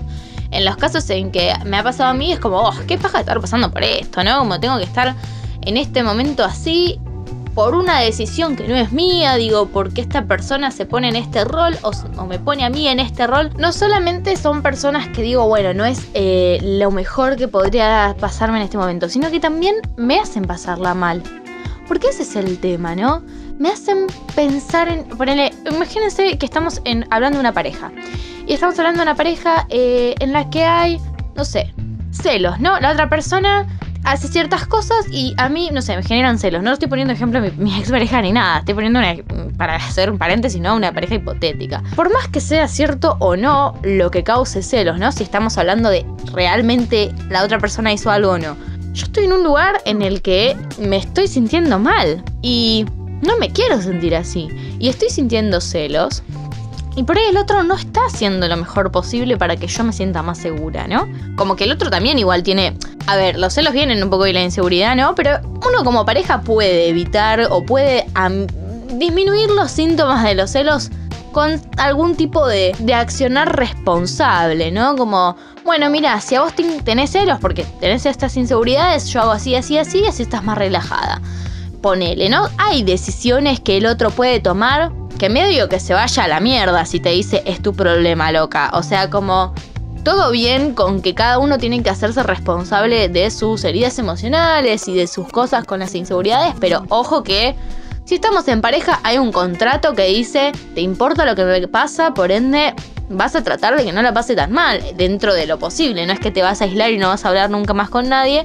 en 0.53 0.65
los 0.65 0.77
casos 0.77 1.09
en 1.09 1.31
que 1.31 1.53
me 1.65 1.77
ha 1.77 1.83
pasado 1.83 2.09
a 2.09 2.13
mí 2.13 2.31
es 2.31 2.39
como, 2.39 2.57
oh, 2.61 2.73
qué 2.87 2.97
paja 2.97 3.19
estar 3.19 3.39
pasando 3.41 3.71
por 3.71 3.83
esto, 3.83 4.23
¿no? 4.23 4.39
Como 4.39 4.59
tengo 4.59 4.77
que 4.77 4.83
estar 4.83 5.15
en 5.61 5.77
este 5.77 6.03
momento 6.03 6.43
así 6.43 6.99
por 7.53 7.75
una 7.75 7.99
decisión 7.99 8.55
que 8.55 8.67
no 8.67 8.75
es 8.75 8.91
mía, 8.91 9.35
digo, 9.35 9.67
porque 9.67 10.01
esta 10.01 10.25
persona 10.25 10.71
se 10.71 10.85
pone 10.85 11.09
en 11.09 11.15
este 11.15 11.45
rol 11.45 11.77
o, 11.83 12.25
me 12.25 12.39
pone 12.39 12.63
a 12.63 12.69
mí 12.69 12.87
en 12.87 12.99
este 12.99 13.27
rol. 13.27 13.51
No 13.57 13.71
solamente 13.71 14.35
son 14.37 14.61
personas 14.63 15.07
que 15.09 15.21
digo, 15.21 15.47
bueno, 15.47 15.73
no 15.73 15.85
es 15.85 16.07
eh, 16.13 16.59
lo 16.63 16.89
mejor 16.89 17.35
que 17.35 17.47
podría 17.47 18.15
pasarme 18.19 18.57
en 18.57 18.63
este 18.63 18.77
momento, 18.77 19.07
sino 19.07 19.29
que 19.29 19.39
también 19.39 19.75
me 19.97 20.19
hacen 20.19 20.45
pasarla 20.45 20.93
mal. 20.93 21.21
Porque 21.87 22.07
ese 22.07 22.23
es 22.23 22.35
el 22.35 22.57
tema, 22.59 22.95
¿no? 22.95 23.21
Me 23.59 23.69
hacen 23.69 24.07
pensar 24.35 24.87
en. 24.87 25.03
Ponele, 25.03 25.53
imagínense 25.69 26.37
que 26.37 26.45
estamos 26.45 26.81
en, 26.85 27.05
hablando 27.11 27.37
de 27.37 27.41
una 27.41 27.53
pareja. 27.53 27.91
Y 28.45 28.53
estamos 28.53 28.77
hablando 28.77 28.99
de 28.99 29.03
una 29.03 29.15
pareja 29.15 29.65
eh, 29.69 30.15
en 30.19 30.33
la 30.33 30.49
que 30.49 30.63
hay, 30.63 30.99
no 31.35 31.45
sé, 31.45 31.73
celos, 32.11 32.59
¿no? 32.59 32.79
La 32.79 32.91
otra 32.91 33.09
persona 33.09 33.67
hace 34.03 34.27
ciertas 34.27 34.67
cosas 34.67 35.05
y 35.11 35.33
a 35.37 35.47
mí, 35.49 35.69
no 35.71 35.81
sé, 35.81 35.95
me 35.95 36.03
generan 36.03 36.37
celos. 36.37 36.61
No 36.61 36.73
estoy 36.73 36.89
poniendo 36.89 37.13
ejemplo 37.13 37.39
mi, 37.39 37.51
mi 37.51 37.77
ex 37.79 37.89
pareja 37.89 38.21
ni 38.21 38.31
nada. 38.31 38.59
Estoy 38.59 38.73
poniendo 38.75 38.99
una, 38.99 39.15
para 39.57 39.75
hacer 39.75 40.11
un 40.11 40.17
paréntesis, 40.17 40.59
¿no? 40.59 40.75
Una 40.75 40.91
pareja 40.91 41.15
hipotética. 41.15 41.81
Por 41.95 42.11
más 42.11 42.27
que 42.27 42.41
sea 42.41 42.67
cierto 42.67 43.15
o 43.19 43.35
no 43.35 43.77
lo 43.83 44.11
que 44.11 44.23
cause 44.23 44.61
celos, 44.61 44.99
¿no? 44.99 45.11
Si 45.11 45.23
estamos 45.23 45.57
hablando 45.57 45.89
de 45.89 46.05
realmente 46.33 47.13
la 47.29 47.43
otra 47.43 47.59
persona 47.59 47.93
hizo 47.93 48.11
algo 48.11 48.31
o 48.31 48.37
no. 48.37 48.57
Yo 48.93 49.05
estoy 49.05 49.25
en 49.25 49.33
un 49.33 49.43
lugar 49.43 49.81
en 49.85 50.01
el 50.01 50.21
que 50.21 50.55
me 50.79 50.97
estoy 50.97 51.27
sintiendo 51.27 51.79
mal 51.79 52.23
y 52.41 52.85
no 53.21 53.37
me 53.37 53.49
quiero 53.49 53.81
sentir 53.81 54.15
así. 54.15 54.49
Y 54.79 54.89
estoy 54.89 55.09
sintiendo 55.09 55.61
celos. 55.61 56.23
Y 56.95 57.03
por 57.03 57.17
ahí 57.17 57.25
el 57.29 57.37
otro 57.37 57.63
no 57.63 57.73
está 57.73 58.01
haciendo 58.05 58.47
lo 58.47 58.55
mejor 58.55 58.91
posible 58.91 59.37
para 59.37 59.55
que 59.55 59.67
yo 59.67 59.83
me 59.83 59.93
sienta 59.93 60.21
más 60.21 60.37
segura, 60.37 60.87
¿no? 60.87 61.07
Como 61.35 61.55
que 61.55 61.63
el 61.63 61.71
otro 61.71 61.89
también 61.89 62.19
igual 62.19 62.43
tiene... 62.43 62.77
A 63.07 63.15
ver, 63.15 63.37
los 63.37 63.53
celos 63.53 63.73
vienen 63.73 64.03
un 64.03 64.09
poco 64.09 64.25
de 64.25 64.33
la 64.33 64.43
inseguridad, 64.43 64.95
¿no? 64.95 65.15
Pero 65.15 65.39
uno 65.43 65.83
como 65.83 66.05
pareja 66.05 66.41
puede 66.41 66.87
evitar 66.87 67.47
o 67.49 67.65
puede 67.65 68.05
disminuir 68.93 69.49
los 69.49 69.71
síntomas 69.71 70.23
de 70.23 70.35
los 70.35 70.51
celos 70.51 70.91
con 71.31 71.59
algún 71.77 72.15
tipo 72.15 72.47
de, 72.47 72.75
de, 72.77 72.93
accionar 72.93 73.57
responsable, 73.57 74.71
¿no? 74.71 74.95
Como, 74.95 75.35
bueno, 75.65 75.89
mira, 75.89 76.21
si 76.21 76.35
a 76.35 76.41
vos 76.41 76.53
tenés 76.83 77.09
celos 77.09 77.39
porque 77.41 77.65
tenés 77.79 78.05
estas 78.05 78.37
inseguridades, 78.37 79.07
yo 79.07 79.21
hago 79.21 79.31
así, 79.31 79.55
así, 79.55 79.79
así, 79.79 80.05
así 80.05 80.21
estás 80.23 80.43
más 80.43 80.59
relajada. 80.59 81.19
Ponele, 81.81 82.29
¿no? 82.29 82.47
Hay 82.59 82.83
decisiones 82.83 83.59
que 83.59 83.77
el 83.77 83.87
otro 83.87 84.11
puede 84.11 84.39
tomar 84.39 84.91
que 85.23 85.29
medio 85.29 85.69
que 85.69 85.79
se 85.79 85.93
vaya 85.93 86.25
a 86.25 86.27
la 86.27 86.41
mierda 86.41 86.85
si 86.85 86.99
te 86.99 87.11
dice 87.11 87.43
es 87.45 87.61
tu 87.61 87.73
problema, 87.73 88.33
loca. 88.33 88.69
O 88.73 88.83
sea, 88.83 89.09
como 89.09 89.53
todo 90.03 90.31
bien 90.31 90.73
con 90.73 91.01
que 91.01 91.15
cada 91.15 91.37
uno 91.37 91.57
tiene 91.57 91.81
que 91.81 91.89
hacerse 91.89 92.23
responsable 92.23 93.07
de 93.07 93.31
sus 93.31 93.63
heridas 93.63 93.97
emocionales 93.99 94.85
y 94.89 94.93
de 94.93 95.07
sus 95.07 95.29
cosas 95.29 95.63
con 95.63 95.79
las 95.79 95.95
inseguridades, 95.95 96.55
pero 96.59 96.83
ojo 96.89 97.23
que 97.23 97.55
si 98.03 98.15
estamos 98.15 98.49
en 98.49 98.59
pareja 98.59 98.99
hay 99.03 99.17
un 99.17 99.31
contrato 99.31 99.93
que 99.93 100.07
dice, 100.07 100.51
te 100.75 100.81
importa 100.81 101.23
lo 101.23 101.37
que 101.37 101.45
me 101.45 101.65
pasa, 101.69 102.13
por 102.13 102.29
ende 102.29 102.73
vas 103.07 103.33
a 103.37 103.45
tratar 103.45 103.77
de 103.77 103.85
que 103.85 103.93
no 103.93 104.01
la 104.01 104.13
pase 104.13 104.35
tan 104.35 104.51
mal, 104.51 104.81
dentro 104.97 105.33
de 105.33 105.45
lo 105.45 105.57
posible, 105.57 106.05
no 106.05 106.11
es 106.11 106.19
que 106.19 106.31
te 106.31 106.41
vas 106.41 106.59
a 106.59 106.65
aislar 106.65 106.91
y 106.91 106.97
no 106.97 107.07
vas 107.07 107.23
a 107.23 107.29
hablar 107.29 107.49
nunca 107.49 107.73
más 107.73 107.89
con 107.89 108.09
nadie, 108.09 108.43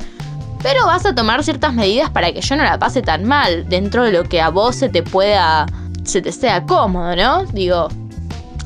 pero 0.62 0.86
vas 0.86 1.04
a 1.06 1.12
tomar 1.12 1.42
ciertas 1.42 1.74
medidas 1.74 2.10
para 2.10 2.30
que 2.30 2.40
yo 2.40 2.54
no 2.54 2.62
la 2.62 2.78
pase 2.78 3.02
tan 3.02 3.24
mal, 3.24 3.68
dentro 3.68 4.04
de 4.04 4.12
lo 4.12 4.22
que 4.22 4.40
a 4.40 4.50
vos 4.50 4.76
se 4.76 4.88
te 4.88 5.02
pueda, 5.02 5.66
se 6.08 6.22
te 6.22 6.32
sea 6.32 6.64
cómodo, 6.64 7.14
¿no? 7.14 7.44
Digo, 7.52 7.88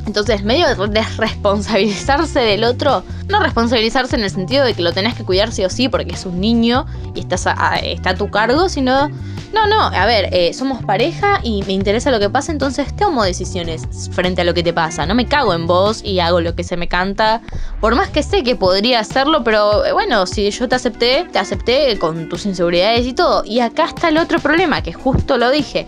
entonces, 0.06 0.42
medio 0.42 0.66
de 0.75 1.02
responsabilizarse 1.18 2.40
del 2.40 2.64
otro, 2.64 3.04
no 3.28 3.40
responsabilizarse 3.40 4.16
en 4.16 4.25
el 4.25 4.30
sentido 4.30 4.64
de 4.64 4.75
que 4.75 4.82
lo 4.82 4.92
tenés 4.92 5.14
que 5.14 5.25
cuidar 5.25 5.52
sí 5.52 5.64
o 5.64 5.70
sí 5.70 5.88
porque 5.88 6.12
es 6.12 6.26
un 6.26 6.40
niño 6.40 6.87
y 7.14 7.20
estás 7.20 7.46
está 7.84 8.11
a 8.11 8.14
tu 8.14 8.28
cargo, 8.28 8.68
sino, 8.68 9.08
no, 9.08 9.66
no, 9.68 9.80
a 9.80 10.06
ver, 10.06 10.28
eh, 10.32 10.52
somos 10.54 10.84
pareja 10.84 11.38
y 11.44 11.62
me 11.62 11.72
interesa 11.72 12.11
lo 12.11 12.18
que 12.18 12.28
pasa, 12.28 12.50
entonces 12.50 12.94
tomo 12.96 13.22
decisiones 13.22 13.87
frente 14.11 14.40
a 14.40 14.44
lo 14.44 14.54
que 14.54 14.64
te 14.64 14.72
pasa. 14.72 15.06
No 15.06 15.14
me 15.14 15.26
cago 15.26 15.54
en 15.54 15.68
vos 15.68 16.02
y 16.04 16.18
hago 16.18 16.40
lo 16.40 16.56
que 16.56 16.64
se 16.64 16.76
me 16.76 16.88
canta, 16.88 17.40
por 17.80 17.94
más 17.94 18.08
que 18.08 18.25
sé 18.25 18.42
que 18.42 18.56
podría 18.56 19.00
hacerlo, 19.00 19.44
pero 19.44 19.84
eh, 19.84 19.92
bueno, 19.92 20.26
si 20.26 20.50
yo 20.50 20.68
te 20.68 20.75
acepté, 20.75 21.28
te 21.30 21.38
acepté 21.38 21.96
con 21.99 22.28
tus 22.28 22.44
inseguridades 22.44 23.06
y 23.06 23.12
todo. 23.12 23.44
Y 23.44 23.61
acá 23.61 23.84
está 23.84 24.08
el 24.08 24.18
otro 24.18 24.40
problema, 24.40 24.82
que 24.82 24.92
justo 24.92 25.38
lo 25.38 25.50
dije 25.50 25.87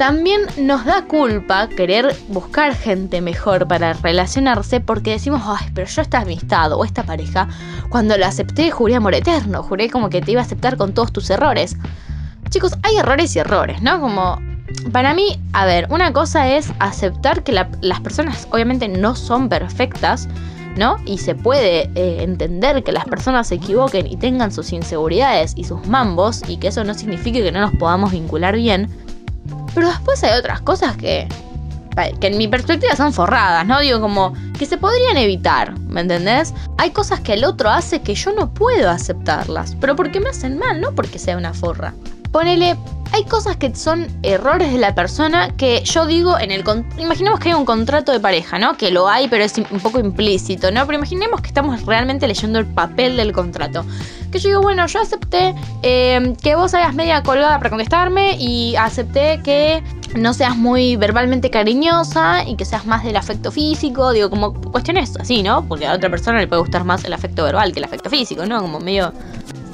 también 0.00 0.46
nos 0.56 0.86
da 0.86 1.04
culpa 1.04 1.68
querer 1.68 2.16
buscar 2.28 2.74
gente 2.74 3.20
mejor 3.20 3.68
para 3.68 3.92
relacionarse 3.92 4.80
porque 4.80 5.10
decimos, 5.10 5.42
ay, 5.44 5.70
pero 5.74 5.86
yo 5.86 6.00
esta 6.00 6.20
amistad 6.20 6.72
o 6.72 6.86
esta 6.86 7.02
pareja, 7.02 7.48
cuando 7.90 8.16
la 8.16 8.28
acepté 8.28 8.70
juré 8.70 8.94
amor 8.94 9.14
eterno, 9.14 9.62
juré 9.62 9.90
como 9.90 10.08
que 10.08 10.22
te 10.22 10.32
iba 10.32 10.40
a 10.40 10.44
aceptar 10.44 10.78
con 10.78 10.94
todos 10.94 11.12
tus 11.12 11.28
errores. 11.28 11.76
Chicos, 12.48 12.78
hay 12.82 12.96
errores 12.96 13.36
y 13.36 13.40
errores, 13.40 13.82
¿no? 13.82 14.00
Como, 14.00 14.40
para 14.90 15.12
mí, 15.12 15.38
a 15.52 15.66
ver, 15.66 15.86
una 15.90 16.14
cosa 16.14 16.48
es 16.48 16.72
aceptar 16.78 17.42
que 17.42 17.52
las 17.52 18.00
personas 18.00 18.48
obviamente 18.52 18.88
no 18.88 19.14
son 19.14 19.50
perfectas, 19.50 20.30
¿no? 20.78 20.96
Y 21.04 21.18
se 21.18 21.34
puede 21.34 21.90
eh, 21.94 22.22
entender 22.22 22.82
que 22.84 22.92
las 22.92 23.04
personas 23.04 23.48
se 23.48 23.56
equivoquen 23.56 24.06
y 24.06 24.16
tengan 24.16 24.50
sus 24.50 24.72
inseguridades 24.72 25.52
y 25.56 25.64
sus 25.64 25.86
mambos 25.88 26.42
y 26.48 26.56
que 26.56 26.68
eso 26.68 26.84
no 26.84 26.94
signifique 26.94 27.42
que 27.42 27.52
no 27.52 27.60
nos 27.60 27.74
podamos 27.76 28.12
vincular 28.12 28.56
bien. 28.56 28.88
Pero 29.74 29.88
después 29.88 30.22
hay 30.24 30.38
otras 30.38 30.60
cosas 30.60 30.96
que, 30.96 31.28
que 32.20 32.26
en 32.26 32.38
mi 32.38 32.48
perspectiva 32.48 32.96
son 32.96 33.12
forradas, 33.12 33.66
¿no? 33.66 33.80
Digo, 33.80 34.00
como 34.00 34.34
que 34.58 34.66
se 34.66 34.78
podrían 34.78 35.16
evitar, 35.16 35.78
¿me 35.80 36.00
entendés? 36.02 36.54
Hay 36.78 36.90
cosas 36.90 37.20
que 37.20 37.34
el 37.34 37.44
otro 37.44 37.70
hace 37.70 38.02
que 38.02 38.14
yo 38.14 38.32
no 38.32 38.52
puedo 38.52 38.90
aceptarlas, 38.90 39.76
pero 39.80 39.96
porque 39.96 40.20
me 40.20 40.30
hacen 40.30 40.58
mal, 40.58 40.80
no 40.80 40.92
porque 40.92 41.18
sea 41.18 41.36
una 41.36 41.54
forra. 41.54 41.94
Ponele, 42.32 42.76
hay 43.12 43.24
cosas 43.24 43.56
que 43.56 43.74
son 43.74 44.06
errores 44.22 44.72
de 44.72 44.78
la 44.78 44.94
persona 44.94 45.50
que 45.56 45.82
yo 45.84 46.06
digo 46.06 46.38
en 46.38 46.52
el... 46.52 46.64
Imaginemos 46.96 47.40
que 47.40 47.48
hay 47.48 47.54
un 47.54 47.64
contrato 47.64 48.12
de 48.12 48.20
pareja, 48.20 48.58
¿no? 48.58 48.76
Que 48.76 48.92
lo 48.92 49.08
hay, 49.08 49.26
pero 49.28 49.42
es 49.42 49.58
un 49.58 49.80
poco 49.80 49.98
implícito, 49.98 50.70
¿no? 50.70 50.86
Pero 50.86 50.98
imaginemos 50.98 51.40
que 51.40 51.48
estamos 51.48 51.84
realmente 51.86 52.28
leyendo 52.28 52.60
el 52.60 52.66
papel 52.66 53.16
del 53.16 53.32
contrato. 53.32 53.84
Que 54.30 54.38
yo 54.38 54.48
digo, 54.48 54.62
bueno, 54.62 54.86
yo 54.86 55.00
acepté 55.00 55.54
eh, 55.82 56.34
que 56.42 56.54
vos 56.54 56.72
hagas 56.74 56.94
media 56.94 57.22
colgada 57.22 57.58
para 57.58 57.70
contestarme 57.70 58.36
y 58.38 58.76
acepté 58.76 59.40
que 59.42 59.82
no 60.14 60.34
seas 60.34 60.56
muy 60.56 60.96
verbalmente 60.96 61.50
cariñosa 61.50 62.44
y 62.46 62.56
que 62.56 62.64
seas 62.64 62.86
más 62.86 63.04
del 63.04 63.16
afecto 63.16 63.50
físico, 63.52 64.12
digo, 64.12 64.30
como 64.30 64.54
cuestiones 64.54 65.16
así, 65.18 65.42
¿no? 65.42 65.66
Porque 65.66 65.86
a 65.86 65.94
otra 65.94 66.10
persona 66.10 66.38
le 66.38 66.46
puede 66.46 66.60
gustar 66.60 66.84
más 66.84 67.04
el 67.04 67.12
afecto 67.12 67.44
verbal 67.44 67.72
que 67.72 67.78
el 67.78 67.84
afecto 67.84 68.10
físico, 68.10 68.46
¿no? 68.46 68.60
Como 68.60 68.80
medio 68.80 69.12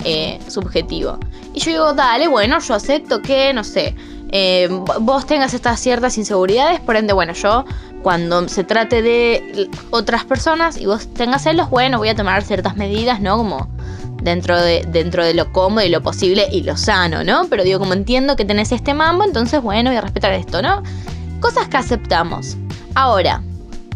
eh, 0.04 0.38
subjetivo. 0.48 1.18
Y 1.54 1.60
yo 1.60 1.70
digo, 1.70 1.92
dale, 1.94 2.28
bueno, 2.28 2.58
yo 2.60 2.74
acepto 2.74 3.22
que, 3.22 3.52
no 3.52 3.64
sé, 3.64 3.94
eh, 4.30 4.68
vos 5.00 5.26
tengas 5.26 5.54
estas 5.54 5.80
ciertas 5.80 6.18
inseguridades, 6.18 6.80
por 6.80 6.96
ende, 6.96 7.12
bueno, 7.12 7.32
yo 7.32 7.64
cuando 8.02 8.48
se 8.48 8.64
trate 8.64 9.02
de 9.02 9.68
otras 9.90 10.24
personas 10.24 10.76
y 10.76 10.86
vos 10.86 11.12
tengas 11.14 11.42
celos, 11.42 11.70
bueno, 11.70 11.98
voy 11.98 12.08
a 12.08 12.14
tomar 12.14 12.42
ciertas 12.42 12.76
medidas, 12.76 13.20
¿no? 13.20 13.36
Como 13.36 13.68
dentro 14.26 14.60
de, 14.60 14.84
dentro 14.88 15.24
de 15.24 15.34
lo 15.34 15.52
cómodo 15.52 15.86
y 15.86 15.88
lo 15.88 16.02
posible 16.02 16.48
y 16.50 16.62
lo 16.62 16.76
sano, 16.76 17.22
¿no? 17.22 17.46
Pero 17.48 17.62
digo, 17.62 17.78
como 17.78 17.92
entiendo 17.92 18.34
que 18.34 18.44
tenés 18.44 18.72
este 18.72 18.92
mambo, 18.92 19.24
entonces, 19.24 19.62
bueno, 19.62 19.90
voy 19.90 19.96
a 19.96 20.00
respetar 20.00 20.32
esto, 20.32 20.60
¿no? 20.60 20.82
Cosas 21.40 21.68
que 21.68 21.76
aceptamos. 21.76 22.56
Ahora, 22.96 23.40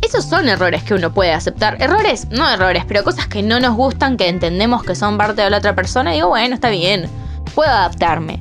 esos 0.02 0.24
son 0.24 0.48
errores 0.48 0.84
que 0.84 0.94
uno 0.94 1.12
puede 1.12 1.32
aceptar. 1.32 1.82
Errores, 1.82 2.28
no 2.30 2.48
errores, 2.48 2.84
pero 2.86 3.02
cosas 3.02 3.26
que 3.26 3.42
no 3.42 3.58
nos 3.58 3.74
gustan, 3.74 4.16
que 4.16 4.28
entendemos 4.28 4.84
que 4.84 4.94
son 4.94 5.18
parte 5.18 5.42
de 5.42 5.50
la 5.50 5.58
otra 5.58 5.74
persona. 5.74 6.12
Y 6.12 6.18
digo, 6.18 6.28
bueno, 6.28 6.54
está 6.54 6.70
bien, 6.70 7.08
puedo 7.56 7.70
adaptarme. 7.70 8.40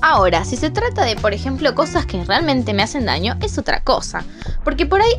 Ahora, 0.00 0.44
si 0.44 0.56
se 0.56 0.70
trata 0.70 1.04
de, 1.04 1.14
por 1.14 1.32
ejemplo, 1.34 1.72
cosas 1.76 2.04
que 2.04 2.22
realmente 2.24 2.74
me 2.74 2.82
hacen 2.82 3.06
daño, 3.06 3.36
es 3.40 3.58
otra 3.58 3.80
cosa. 3.80 4.24
Porque 4.64 4.86
por 4.86 5.00
ahí 5.02 5.12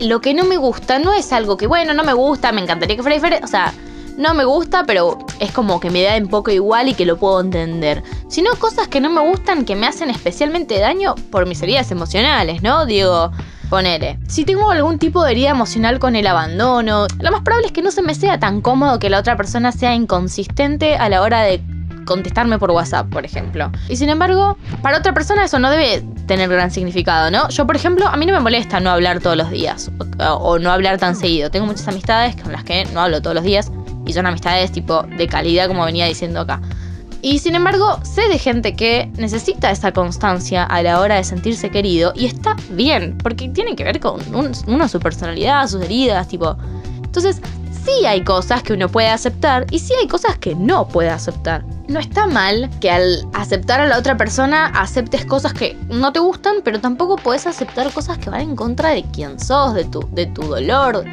lo 0.00 0.22
que 0.22 0.32
no 0.32 0.44
me 0.44 0.56
gusta 0.56 0.98
no 0.98 1.12
es 1.12 1.34
algo 1.34 1.58
que, 1.58 1.66
bueno, 1.66 1.92
no 1.92 2.02
me 2.02 2.14
gusta, 2.14 2.50
me 2.52 2.62
encantaría 2.62 2.96
que 2.96 3.02
fuera 3.02 3.16
diferente. 3.16 3.44
O 3.44 3.48
sea, 3.48 3.74
no 4.16 4.34
me 4.34 4.44
gusta, 4.44 4.84
pero 4.84 5.18
es 5.40 5.52
como 5.52 5.80
que 5.80 5.90
me 5.90 6.02
da 6.02 6.16
un 6.16 6.28
poco 6.28 6.50
igual 6.50 6.88
y 6.88 6.94
que 6.94 7.06
lo 7.06 7.16
puedo 7.18 7.40
entender. 7.40 8.02
Sino 8.28 8.50
cosas 8.58 8.88
que 8.88 9.00
no 9.00 9.10
me 9.10 9.20
gustan, 9.20 9.64
que 9.64 9.76
me 9.76 9.86
hacen 9.86 10.10
especialmente 10.10 10.78
daño 10.78 11.14
por 11.30 11.46
mis 11.46 11.62
heridas 11.62 11.90
emocionales, 11.90 12.62
¿no? 12.62 12.86
Digo, 12.86 13.30
Ponele, 13.68 14.18
si 14.28 14.44
tengo 14.44 14.70
algún 14.70 14.98
tipo 14.98 15.24
de 15.24 15.32
herida 15.32 15.50
emocional 15.50 15.98
con 15.98 16.14
el 16.14 16.26
abandono, 16.26 17.06
lo 17.18 17.30
más 17.32 17.42
probable 17.42 17.66
es 17.66 17.72
que 17.72 17.82
no 17.82 17.90
se 17.90 18.00
me 18.00 18.14
sea 18.14 18.38
tan 18.38 18.60
cómodo 18.60 19.00
que 19.00 19.10
la 19.10 19.18
otra 19.18 19.36
persona 19.36 19.72
sea 19.72 19.94
inconsistente 19.94 20.96
a 20.96 21.08
la 21.08 21.20
hora 21.20 21.42
de 21.42 21.60
contestarme 22.04 22.60
por 22.60 22.70
WhatsApp, 22.70 23.08
por 23.10 23.24
ejemplo. 23.24 23.72
Y 23.88 23.96
sin 23.96 24.08
embargo, 24.08 24.56
para 24.82 24.98
otra 24.98 25.12
persona 25.12 25.44
eso 25.44 25.58
no 25.58 25.68
debe 25.68 26.04
tener 26.26 26.48
gran 26.48 26.70
significado, 26.70 27.32
¿no? 27.32 27.48
Yo, 27.48 27.66
por 27.66 27.74
ejemplo, 27.74 28.06
a 28.06 28.16
mí 28.16 28.24
no 28.24 28.34
me 28.34 28.40
molesta 28.40 28.78
no 28.78 28.90
hablar 28.90 29.18
todos 29.18 29.36
los 29.36 29.50
días 29.50 29.90
o, 30.20 30.24
o 30.24 30.58
no 30.60 30.70
hablar 30.70 30.98
tan 30.98 31.16
seguido. 31.16 31.50
Tengo 31.50 31.66
muchas 31.66 31.88
amistades 31.88 32.36
con 32.40 32.52
las 32.52 32.62
que 32.62 32.84
no 32.94 33.00
hablo 33.00 33.20
todos 33.20 33.34
los 33.34 33.42
días 33.44 33.72
y 34.06 34.12
son 34.12 34.26
amistades 34.26 34.72
tipo 34.72 35.02
de 35.02 35.26
calidad, 35.26 35.68
como 35.68 35.84
venía 35.84 36.06
diciendo 36.06 36.40
acá. 36.40 36.60
Y 37.22 37.40
sin 37.40 37.54
embargo, 37.54 37.98
sé 38.04 38.28
de 38.28 38.38
gente 38.38 38.76
que 38.76 39.10
necesita 39.16 39.70
esa 39.70 39.90
constancia 39.90 40.62
a 40.64 40.82
la 40.82 41.00
hora 41.00 41.16
de 41.16 41.24
sentirse 41.24 41.70
querido 41.70 42.12
y 42.14 42.26
está 42.26 42.54
bien, 42.70 43.18
porque 43.18 43.48
tiene 43.48 43.74
que 43.74 43.84
ver 43.84 44.00
con 44.00 44.20
uno, 44.32 44.88
su 44.88 45.00
personalidad, 45.00 45.66
sus 45.66 45.82
heridas, 45.82 46.28
tipo. 46.28 46.56
Entonces, 47.02 47.40
sí 47.84 48.04
hay 48.06 48.22
cosas 48.22 48.62
que 48.62 48.74
uno 48.74 48.88
puede 48.88 49.08
aceptar 49.08 49.66
y 49.70 49.78
sí 49.78 49.94
hay 50.00 50.06
cosas 50.06 50.38
que 50.38 50.54
no 50.54 50.86
puede 50.86 51.10
aceptar. 51.10 51.64
No 51.88 51.98
está 51.98 52.26
mal 52.26 52.68
que 52.80 52.90
al 52.90 53.26
aceptar 53.32 53.80
a 53.80 53.86
la 53.86 53.98
otra 53.98 54.16
persona 54.16 54.66
aceptes 54.66 55.24
cosas 55.24 55.52
que 55.52 55.76
no 55.88 56.12
te 56.12 56.20
gustan, 56.20 56.56
pero 56.62 56.80
tampoco 56.80 57.16
puedes 57.16 57.46
aceptar 57.46 57.90
cosas 57.92 58.18
que 58.18 58.30
van 58.30 58.42
en 58.42 58.56
contra 58.56 58.90
de 58.90 59.04
quién 59.04 59.40
sos, 59.40 59.74
de 59.74 59.84
tu, 59.84 60.06
de 60.12 60.26
tu 60.26 60.42
dolor, 60.42 61.04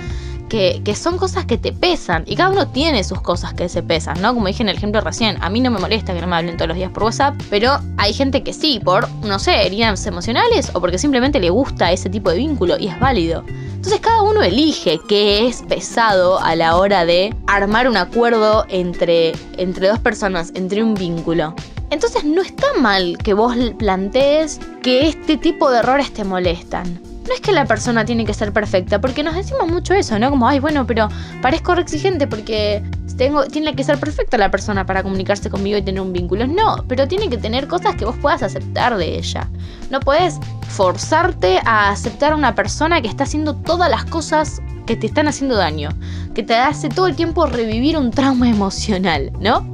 que, 0.54 0.96
son 0.96 1.18
cosas 1.18 1.46
que 1.46 1.58
te 1.58 1.74
pesan 1.74 2.24
y 2.28 2.36
cada 2.36 2.52
uno 2.52 2.68
tiene 2.68 3.04
sus 3.04 3.20
cosas 3.22 3.56
que 3.56 3.68
se 3.70 3.82
pesan, 3.82 4.22
¿no? 4.22 4.36
Como 4.36 4.46
dije 4.46 4.62
en 4.62 4.70
el 4.70 4.78
ejemplo 4.78 5.02
recién, 5.02 5.42
a 5.42 5.50
mí 5.50 5.60
no 5.60 5.72
me 5.72 5.80
molesta 5.80 6.14
que 6.14 6.22
no 6.22 6.28
me 6.28 6.36
hablen 6.36 6.58
todos 6.58 6.68
los 6.68 6.78
días 6.78 6.92
por 6.92 7.04
WhatsApp, 7.04 7.34
pero 7.50 7.80
hay 7.98 8.14
gente 8.14 8.44
que 8.44 8.54
sí, 8.54 8.80
por, 8.80 9.10
no 9.24 9.40
sé, 9.40 9.66
heridas 9.66 10.06
emocionales 10.06 10.70
o 10.76 10.80
porque 10.80 11.00
simplemente 11.00 11.40
le 11.40 11.50
gusta 11.50 11.92
ese 11.92 12.08
tipo 12.08 12.30
de 12.30 12.38
vínculo 12.38 12.78
y 12.78 12.88
es 12.88 13.00
válido. 13.00 13.44
Entonces 13.74 14.00
cada 14.00 14.22
uno 14.22 14.44
elige 14.44 15.00
qué 15.10 15.48
es 15.48 15.64
pesado 15.64 16.40
a 16.40 16.56
la 16.56 16.78
hora 16.78 17.04
de 17.04 17.36
armar 17.48 17.90
un 17.90 17.98
acuerdo 17.98 18.66
entre, 18.70 19.32
entre 19.58 19.88
dos 19.88 19.98
personas, 20.00 20.52
entre 20.54 20.84
un 20.84 20.94
vínculo. 20.94 21.56
Entonces 21.90 22.24
no 22.24 22.44
está 22.44 22.68
mal 22.80 23.18
que 23.18 23.34
vos 23.34 23.56
plantees 23.80 24.60
que 24.84 25.08
este 25.08 25.36
tipo 25.36 25.72
de 25.72 25.80
errores 25.80 26.14
te 26.14 26.24
molestan 26.24 27.13
no 27.28 27.34
es 27.34 27.42
que 27.42 27.52
la 27.52 27.66
persona 27.66 28.06
tiene 28.06 28.26
que 28.26 28.34
ser 28.34 28.52
perfecta, 28.52 29.00
porque 29.00 29.24
nos 29.24 29.36
decimos 29.36 29.68
mucho 29.68 29.94
eso, 29.94 30.20
¿no? 30.20 30.30
Como, 30.30 30.48
ay, 30.48 30.60
bueno, 30.60 30.86
pero 30.86 31.08
parezco 31.42 31.74
exigente 31.74 32.28
porque 32.28 32.84
tengo, 33.18 33.46
tiene 33.46 33.76
que 33.76 33.84
ser 33.84 33.98
perfecta 34.00 34.38
la 34.38 34.52
persona 34.52 34.86
para 34.86 35.04
comunicarse 35.04 35.50
conmigo 35.50 35.78
y 35.78 35.82
tener 35.82 36.02
un 36.02 36.14
vínculo. 36.14 36.48
No, 36.48 36.84
pero 36.88 37.08
tiene 37.08 37.30
que 37.30 37.38
tener 37.38 37.68
cosas 37.68 37.96
que 37.96 38.06
vos 38.06 38.16
puedas 38.22 38.44
aceptar 38.44 38.98
de 38.98 39.18
ella. 39.18 39.50
No 39.90 40.00
puedes 40.00 40.40
forzarte 40.70 41.60
a 41.66 41.92
aceptar 41.92 42.34
a 42.34 42.36
una 42.36 42.56
persona 42.56 43.02
que 43.02 43.08
está 43.08 43.24
haciendo 43.24 43.56
todas 43.56 43.90
las 43.90 44.06
cosas 44.06 44.62
que 44.86 44.96
te 44.96 45.08
están 45.08 45.28
haciendo 45.28 45.56
daño, 45.56 45.90
que 46.34 46.44
te 46.44 46.56
hace 46.56 46.90
todo 46.90 47.08
el 47.08 47.16
tiempo 47.16 47.46
revivir 47.46 47.98
un 47.98 48.12
trauma 48.12 48.50
emocional, 48.50 49.32
¿no? 49.40 49.72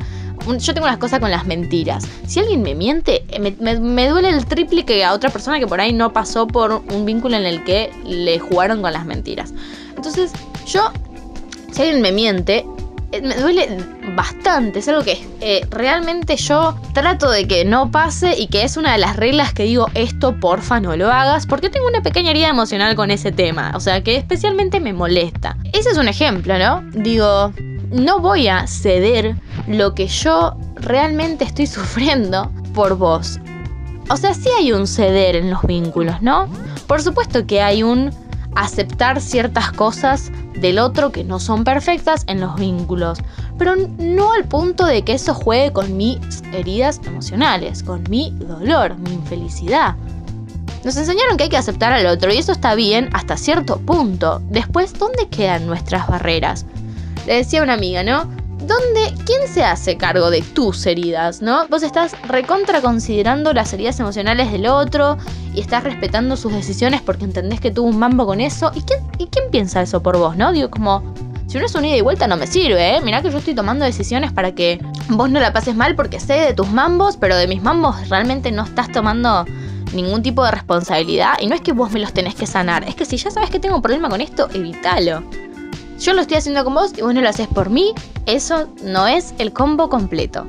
Yo 0.58 0.74
tengo 0.74 0.88
las 0.88 0.98
cosas 0.98 1.20
con 1.20 1.32
las 1.32 1.46
mentiras. 1.46 2.08
Si 2.28 2.40
alguien 2.40 2.62
me 2.62 2.76
miente, 2.76 3.24
eh, 3.30 3.40
me, 3.40 4.08
duele 4.08 4.30
el 4.30 4.46
triple 4.46 4.86
que 4.86 5.04
a 5.04 5.14
otra 5.14 5.30
persona 5.30 5.60
que 5.60 5.68
por 5.68 5.82
ahí 5.82 5.94
no 5.94 6.14
pasó 6.14 6.48
por 6.48 6.84
un 6.92 7.06
vínculo 7.06 7.38
en 7.38 7.46
el 7.46 7.64
que 7.64 7.92
le 8.06 8.40
jugaron 8.40 8.82
con 8.82 8.94
las 8.94 9.06
mentiras. 9.06 9.54
Entonces, 9.96 10.32
yo, 10.66 10.92
si 11.72 11.82
alguien 11.82 12.02
me 12.02 12.12
miente, 12.12 12.66
eh, 13.12 13.22
me 13.22 13.36
duele 13.36 13.68
bastante. 14.16 14.80
Es 14.80 14.88
algo 14.88 15.04
que 15.04 15.22
eh, 15.42 15.66
realmente 15.70 16.36
yo 16.36 16.80
trato 16.94 17.30
de 17.30 17.48
que 17.48 17.66
no 17.66 17.92
pase 17.92 18.36
y 18.38 18.48
que 18.48 18.64
es 18.64 18.78
una 18.78 18.94
de 18.94 19.00
las 19.00 19.16
reglas 19.16 19.54
que 19.54 19.64
digo, 19.64 19.88
esto 19.94 20.40
porfa 20.40 20.80
no 20.80 20.96
lo 20.96 21.12
hagas, 21.12 21.46
porque 21.46 21.70
tengo 21.70 21.88
una 21.88 22.02
pequeña 22.02 22.32
herida 22.32 22.50
emocional 22.50 22.96
con 22.96 23.12
ese 23.12 23.32
tema. 23.32 23.72
O 23.76 23.80
sea, 23.80 24.04
que 24.04 24.16
especialmente 24.16 24.80
me 24.80 24.94
molesta. 24.94 25.58
Ese 25.74 25.90
es 25.90 25.98
un 25.98 26.08
ejemplo, 26.08 26.58
¿no? 26.58 26.84
Digo, 26.94 27.54
no 27.92 28.20
voy 28.20 28.48
a 28.48 28.68
ceder 28.68 29.36
lo 29.68 29.94
que 29.96 30.08
yo 30.08 30.56
realmente 30.76 31.44
estoy 31.44 31.68
sufriendo 31.68 32.52
por 32.74 32.98
vos. 32.98 33.40
O 34.10 34.18
sea, 34.18 34.34
sí 34.34 34.50
hay 34.58 34.72
un 34.72 34.88
ceder 34.88 35.36
en 35.36 35.52
los 35.52 35.62
vínculos, 35.64 36.22
¿no? 36.22 36.48
Por 36.88 37.02
supuesto 37.02 37.46
que 37.46 37.62
hay 37.62 37.84
un 37.84 38.12
aceptar 38.56 39.22
ciertas 39.22 39.72
cosas 39.72 40.32
del 40.56 40.80
otro 40.80 41.12
que 41.12 41.24
no 41.24 41.40
son 41.40 41.64
perfectas 41.64 42.24
en 42.28 42.42
los 42.42 42.56
vínculos, 42.56 43.20
pero 43.58 43.76
no 43.76 44.34
al 44.34 44.46
punto 44.46 44.86
de 44.86 45.04
que 45.04 45.14
eso 45.14 45.34
juegue 45.34 45.72
con 45.72 45.96
mis 45.96 46.20
heridas 46.52 47.00
emocionales, 47.06 47.84
con 47.84 48.04
mi 48.10 48.32
dolor, 48.40 48.98
mi 48.98 49.14
infelicidad. 49.14 49.96
Nos 50.84 50.98
enseñaron 50.98 51.38
que 51.38 51.44
hay 51.44 51.50
que 51.50 51.58
aceptar 51.58 51.92
al 51.92 52.08
otro 52.08 52.34
y 52.34 52.38
eso 52.38 52.54
está 52.54 52.74
bien 52.74 53.10
hasta 53.14 53.38
cierto 53.38 53.78
punto. 53.80 54.42
Después, 54.50 54.98
¿dónde 54.98 55.28
quedan 55.28 55.68
nuestras 55.68 56.08
barreras? 56.08 56.66
Le 57.26 57.36
decía 57.36 57.64
una 57.64 57.74
amiga, 57.74 58.04
¿no? 58.04 58.26
¿Dónde, 58.60 59.14
quién 59.26 59.48
se 59.48 59.64
hace 59.64 59.98
cargo 59.98 60.30
de 60.30 60.42
tus 60.42 60.86
heridas, 60.86 61.42
no? 61.42 61.68
Vos 61.70 61.82
estás 61.82 62.14
recontra 62.28 62.82
considerando 62.82 63.54
las 63.54 63.74
heridas 63.74 64.00
emocionales 64.00 64.52
del 64.52 64.68
otro 64.68 65.18
y 65.54 65.62
estás 65.62 65.84
respetando 65.84 66.36
sus 66.36 66.52
decisiones 66.54 67.02
porque 67.02 67.24
entendés 67.24 67.62
que 67.62 67.72
tuvo 67.72 67.88
un 67.88 67.98
mambo 67.98 68.26
con 68.26 68.42
eso. 68.42 68.72
¿Y 68.76 68.82
quién, 68.82 69.00
¿Y 69.18 69.28
quién 69.28 69.50
piensa 69.50 69.82
eso 69.82 70.04
por 70.04 70.18
vos, 70.18 70.36
no? 70.36 70.52
Digo, 70.52 70.70
como, 70.70 71.14
si 71.48 71.58
uno 71.58 71.66
es 71.66 71.76
un 71.76 71.86
ida 71.86 71.96
y 71.96 72.02
vuelta 72.02 72.28
no 72.28 72.38
me 72.38 72.48
sirve, 72.48 72.98
¿eh? 72.98 73.02
Mirá 73.02 73.22
que 73.22 73.32
yo 73.32 73.38
estoy 73.38 73.56
tomando 73.56 73.86
decisiones 73.86 74.34
para 74.34 74.54
que 74.54 74.80
vos 75.08 75.30
no 75.30 75.40
la 75.40 75.54
pases 75.54 75.76
mal 75.76 75.96
porque 75.96 76.20
sé 76.20 76.34
de 76.34 76.54
tus 76.54 76.70
mambos, 76.70 77.18
pero 77.18 77.38
de 77.38 77.48
mis 77.48 77.64
mambos 77.64 78.10
realmente 78.10 78.52
no 78.52 78.66
estás 78.66 78.92
tomando 78.92 79.46
ningún 79.94 80.22
tipo 80.22 80.44
de 80.44 80.52
responsabilidad. 80.52 81.36
Y 81.40 81.48
no 81.48 81.56
es 81.56 81.62
que 81.62 81.72
vos 81.72 81.92
me 81.92 82.00
los 82.00 82.14
tenés 82.14 82.36
que 82.36 82.46
sanar, 82.46 82.84
es 82.84 82.94
que 82.94 83.06
si 83.06 83.18
ya 83.18 83.32
sabes 83.32 83.50
que 83.50 83.60
tengo 83.60 83.78
un 83.78 83.82
problema 83.82 84.10
con 84.10 84.22
esto, 84.22 84.50
evítalo 84.54 85.24
yo 86.00 86.14
lo 86.14 86.22
estoy 86.22 86.38
haciendo 86.38 86.64
con 86.64 86.74
vos 86.74 86.94
y 86.98 87.02
vos 87.02 87.14
no 87.14 87.22
lo 87.22 87.30
haces 87.30 87.48
por 87.48 87.70
mí, 87.70 87.94
eso 88.26 88.70
no 88.84 89.08
es 89.08 89.34
el 89.38 89.52
combo 89.52 89.90
completo. 89.90 90.48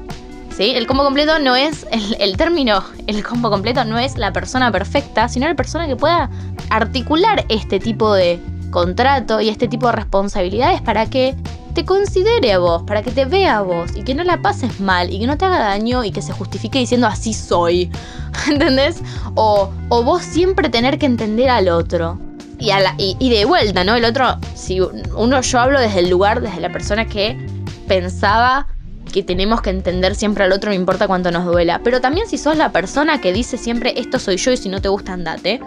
¿Sí? 0.56 0.70
El 0.70 0.86
combo 0.86 1.04
completo 1.04 1.38
no 1.38 1.56
es 1.56 1.86
el, 1.90 2.36
término, 2.36 2.84
el 3.06 3.22
combo 3.24 3.50
completo 3.50 3.84
no 3.84 3.98
es 3.98 4.16
la 4.16 4.32
persona 4.32 4.70
perfecta, 4.70 5.28
sino 5.28 5.46
la 5.48 5.54
persona 5.54 5.86
que 5.86 5.96
pueda 5.96 6.30
articular 6.68 7.44
este 7.48 7.80
tipo 7.80 8.12
de 8.12 8.40
contrato 8.70 9.40
y 9.40 9.48
este 9.48 9.68
tipo 9.68 9.86
de 9.86 9.92
responsabilidades 9.92 10.82
para 10.82 11.06
que 11.06 11.34
te 11.74 11.84
considere 11.84 12.52
a 12.52 12.58
vos, 12.58 12.82
para 12.82 13.02
que 13.02 13.10
te 13.10 13.24
vea 13.24 13.58
a 13.58 13.62
vos 13.62 13.92
y 13.96 14.02
que 14.02 14.14
no 14.14 14.22
la 14.22 14.42
pases 14.42 14.80
mal 14.80 15.10
y 15.10 15.20
que 15.20 15.26
no 15.26 15.38
te 15.38 15.46
haga 15.46 15.60
daño 15.60 16.04
y 16.04 16.10
que 16.10 16.20
se 16.20 16.32
justifique 16.32 16.78
diciendo 16.78 17.06
así 17.06 17.32
soy. 17.32 17.90
¿Entendés? 18.48 19.00
O, 19.34 19.70
o 19.88 20.02
vos 20.02 20.22
siempre 20.22 20.68
tener 20.68 20.98
que 20.98 21.06
entender 21.06 21.48
al 21.48 21.68
otro 21.68 22.18
y, 22.60 23.30
de 23.30 23.44
vuelta, 23.44 23.84
¿no? 23.84 23.94
El 23.96 24.04
otro, 24.04 24.38
si 24.54 24.80
uno 24.80 25.40
yo 25.40 25.58
hablo 25.58 25.80
desde 25.80 26.00
el 26.00 26.10
lugar, 26.10 26.40
desde 26.40 26.60
la 26.60 26.70
persona 26.70 27.06
que 27.06 27.36
pensaba 27.88 28.66
que 29.12 29.22
tenemos 29.22 29.60
que 29.60 29.70
entender 29.70 30.14
siempre 30.14 30.44
al 30.44 30.52
otro, 30.52 30.70
no 30.70 30.76
importa 30.76 31.06
cuánto 31.06 31.30
nos 31.30 31.44
duela. 31.44 31.80
Pero 31.82 32.00
también 32.00 32.28
si 32.28 32.38
sos 32.38 32.56
la 32.56 32.70
persona 32.70 33.20
que 33.20 33.32
dice 33.32 33.56
siempre 33.56 33.94
esto 33.96 34.18
soy 34.18 34.36
yo 34.36 34.52
y 34.52 34.56
si 34.56 34.68
no 34.68 34.80
te 34.80 34.88
gusta 34.88 35.12
andate 35.12 35.60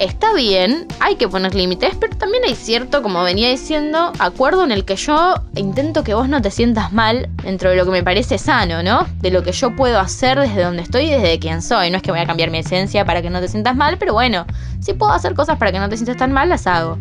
está 0.00 0.32
bien, 0.32 0.86
hay 0.98 1.16
que 1.16 1.28
poner 1.28 1.54
límites, 1.54 1.94
pero 2.00 2.16
también 2.16 2.42
hay 2.46 2.54
cierto, 2.54 3.02
como 3.02 3.22
venía 3.22 3.50
diciendo, 3.50 4.12
acuerdo 4.18 4.64
en 4.64 4.72
el 4.72 4.86
que 4.86 4.96
yo 4.96 5.34
intento 5.54 6.02
que 6.02 6.14
vos 6.14 6.26
no 6.26 6.40
te 6.40 6.50
sientas 6.50 6.90
mal 6.90 7.28
dentro 7.42 7.68
de 7.68 7.76
lo 7.76 7.84
que 7.84 7.90
me 7.90 8.02
parece 8.02 8.38
sano, 8.38 8.82
¿no? 8.82 9.06
De 9.20 9.30
lo 9.30 9.42
que 9.42 9.52
yo 9.52 9.76
puedo 9.76 10.00
hacer 10.00 10.40
desde 10.40 10.62
donde 10.62 10.82
estoy 10.82 11.04
y 11.04 11.10
desde 11.10 11.38
quién 11.38 11.60
soy. 11.60 11.90
No 11.90 11.98
es 11.98 12.02
que 12.02 12.10
voy 12.10 12.20
a 12.20 12.26
cambiar 12.26 12.50
mi 12.50 12.58
esencia 12.58 13.04
para 13.04 13.20
que 13.20 13.28
no 13.28 13.40
te 13.40 13.48
sientas 13.48 13.76
mal, 13.76 13.98
pero 13.98 14.14
bueno, 14.14 14.46
si 14.80 14.94
puedo 14.94 15.12
hacer 15.12 15.34
cosas 15.34 15.58
para 15.58 15.70
que 15.70 15.78
no 15.78 15.88
te 15.90 15.98
sientas 15.98 16.16
tan 16.16 16.32
mal, 16.32 16.48
las 16.48 16.66
hago. 16.66 16.96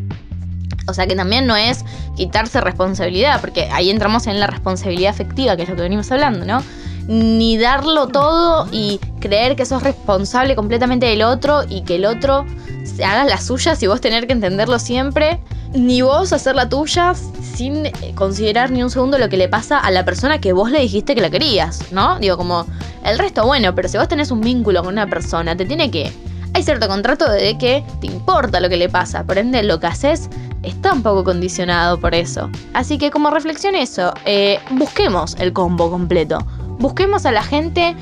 O 0.90 0.94
sea 0.94 1.08
que 1.08 1.16
también 1.16 1.48
no 1.48 1.56
es 1.56 1.86
quitarse 2.18 2.60
responsabilidad, 2.60 3.40
porque 3.40 3.70
ahí 3.72 3.90
entramos 3.90 4.28
en 4.28 4.42
la 4.42 4.48
responsabilidad 4.48 5.12
afectiva, 5.12 5.56
que 5.56 5.64
es 5.64 5.70
lo 5.70 5.78
que 5.78 5.84
venimos 5.84 6.12
hablando, 6.12 6.46
¿no? 6.46 6.62
Ni 7.12 7.58
darlo 7.58 8.08
todo 8.08 8.68
y 8.72 9.00
creer 9.20 9.56
que 9.56 9.66
sos 9.66 9.82
responsable 9.82 10.56
completamente 10.56 11.08
del 11.08 11.24
otro 11.24 11.64
y 11.68 11.82
que 11.82 11.96
el 11.96 12.06
otro 12.06 12.46
se 12.84 13.04
haga 13.04 13.24
la 13.24 13.42
suya 13.42 13.74
y 13.82 13.88
vos 13.88 14.00
tener 14.00 14.28
que 14.28 14.34
entenderlo 14.34 14.78
siempre, 14.78 15.40
ni 15.74 16.04
vos 16.04 16.32
hacer 16.34 16.56
la 16.56 16.70
tuya 16.70 17.14
sin 17.42 17.88
eh, 17.88 17.94
considerar 18.14 18.70
ni 18.70 18.84
un 18.84 18.92
segundo 18.92 19.18
lo 19.18 19.28
que 19.28 19.38
le 19.38 19.50
pasa 19.50 19.80
a 19.80 19.90
la 19.90 20.06
persona 20.06 20.40
que 20.40 20.54
vos 20.54 20.70
le 20.70 20.82
dijiste 20.82 21.16
que 21.16 21.22
la 21.22 21.32
querías, 21.32 21.92
¿no? 21.92 22.20
Digo, 22.20 22.38
como 22.38 22.68
el 23.04 23.18
resto, 23.18 23.44
bueno, 23.44 23.74
pero 23.74 23.90
si 23.90 23.98
vos 23.98 24.08
tenés 24.08 24.30
un 24.30 24.42
vínculo 24.42 24.84
con 24.84 24.94
una 24.94 25.08
persona, 25.08 25.58
te 25.58 25.66
tiene 25.66 25.90
que... 25.90 26.14
Hay 26.54 26.64
cierto 26.64 26.88
contrato 26.88 27.30
de 27.30 27.58
que 27.58 27.84
te 28.02 28.08
importa 28.08 28.60
lo 28.60 28.70
que 28.70 28.78
le 28.78 28.88
pasa, 28.88 29.24
por 29.24 29.40
ende 29.40 29.64
lo 29.64 29.80
que 29.80 29.88
haces 29.88 30.30
está 30.64 30.94
un 30.94 31.04
poco 31.04 31.24
condicionado 31.24 32.00
por 32.00 32.14
eso. 32.14 32.50
Así 32.74 32.98
que 32.98 33.12
como 33.12 33.30
reflexión 33.30 33.76
eso, 33.76 34.14
eh, 34.26 34.60
busquemos 34.72 35.36
el 35.40 35.54
combo 35.54 35.90
completo. 35.90 36.40
Busquemos 36.80 37.26
a 37.26 37.32
la 37.32 37.44
gente 37.44 37.96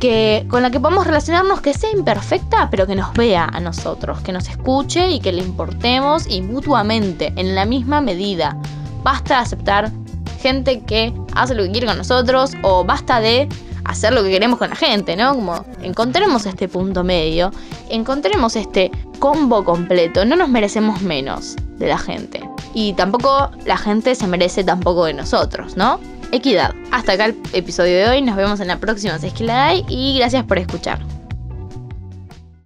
que, 0.00 0.46
con 0.48 0.62
la 0.62 0.70
que 0.70 0.80
podamos 0.80 1.06
relacionarnos 1.06 1.60
que 1.60 1.74
sea 1.74 1.90
imperfecta, 1.90 2.70
pero 2.70 2.86
que 2.86 2.94
nos 2.94 3.12
vea 3.12 3.44
a 3.52 3.60
nosotros, 3.60 4.20
que 4.20 4.32
nos 4.32 4.48
escuche 4.48 5.10
y 5.10 5.20
que 5.20 5.32
le 5.32 5.42
importemos 5.42 6.26
y 6.28 6.40
mutuamente, 6.40 7.32
en 7.36 7.54
la 7.54 7.66
misma 7.66 8.00
medida. 8.00 8.56
Basta 9.02 9.34
de 9.36 9.40
aceptar 9.40 9.92
gente 10.40 10.80
que 10.80 11.12
hace 11.34 11.54
lo 11.54 11.64
que 11.64 11.72
quiere 11.72 11.86
con 11.86 11.98
nosotros 11.98 12.52
o 12.62 12.84
basta 12.84 13.20
de 13.20 13.48
hacer 13.84 14.12
lo 14.12 14.22
que 14.22 14.30
queremos 14.30 14.58
con 14.58 14.70
la 14.70 14.76
gente, 14.76 15.16
¿no? 15.16 15.34
Como 15.34 15.64
encontremos 15.82 16.46
este 16.46 16.68
punto 16.68 17.02
medio, 17.02 17.50
encontremos 17.88 18.56
este 18.56 18.90
combo 19.18 19.64
completo, 19.64 20.24
no 20.24 20.36
nos 20.36 20.48
merecemos 20.48 21.02
menos 21.02 21.56
de 21.78 21.88
la 21.88 21.98
gente. 21.98 22.48
Y 22.74 22.92
tampoco 22.92 23.50
la 23.66 23.76
gente 23.76 24.14
se 24.14 24.26
merece 24.26 24.62
tampoco 24.62 25.06
de 25.06 25.14
nosotros, 25.14 25.76
¿no? 25.76 25.98
Equidad. 26.32 26.74
Hasta 26.90 27.12
acá 27.12 27.26
el 27.26 27.36
episodio 27.52 27.96
de 27.96 28.08
hoy, 28.08 28.22
nos 28.22 28.36
vemos 28.36 28.60
en 28.60 28.68
la 28.68 28.78
próxima 28.78 29.18
si 29.18 29.28
es 29.28 29.32
que 29.32 29.44
la 29.44 29.68
hay 29.68 29.84
y 29.88 30.18
gracias 30.18 30.44
por 30.44 30.58
escuchar. 30.58 30.98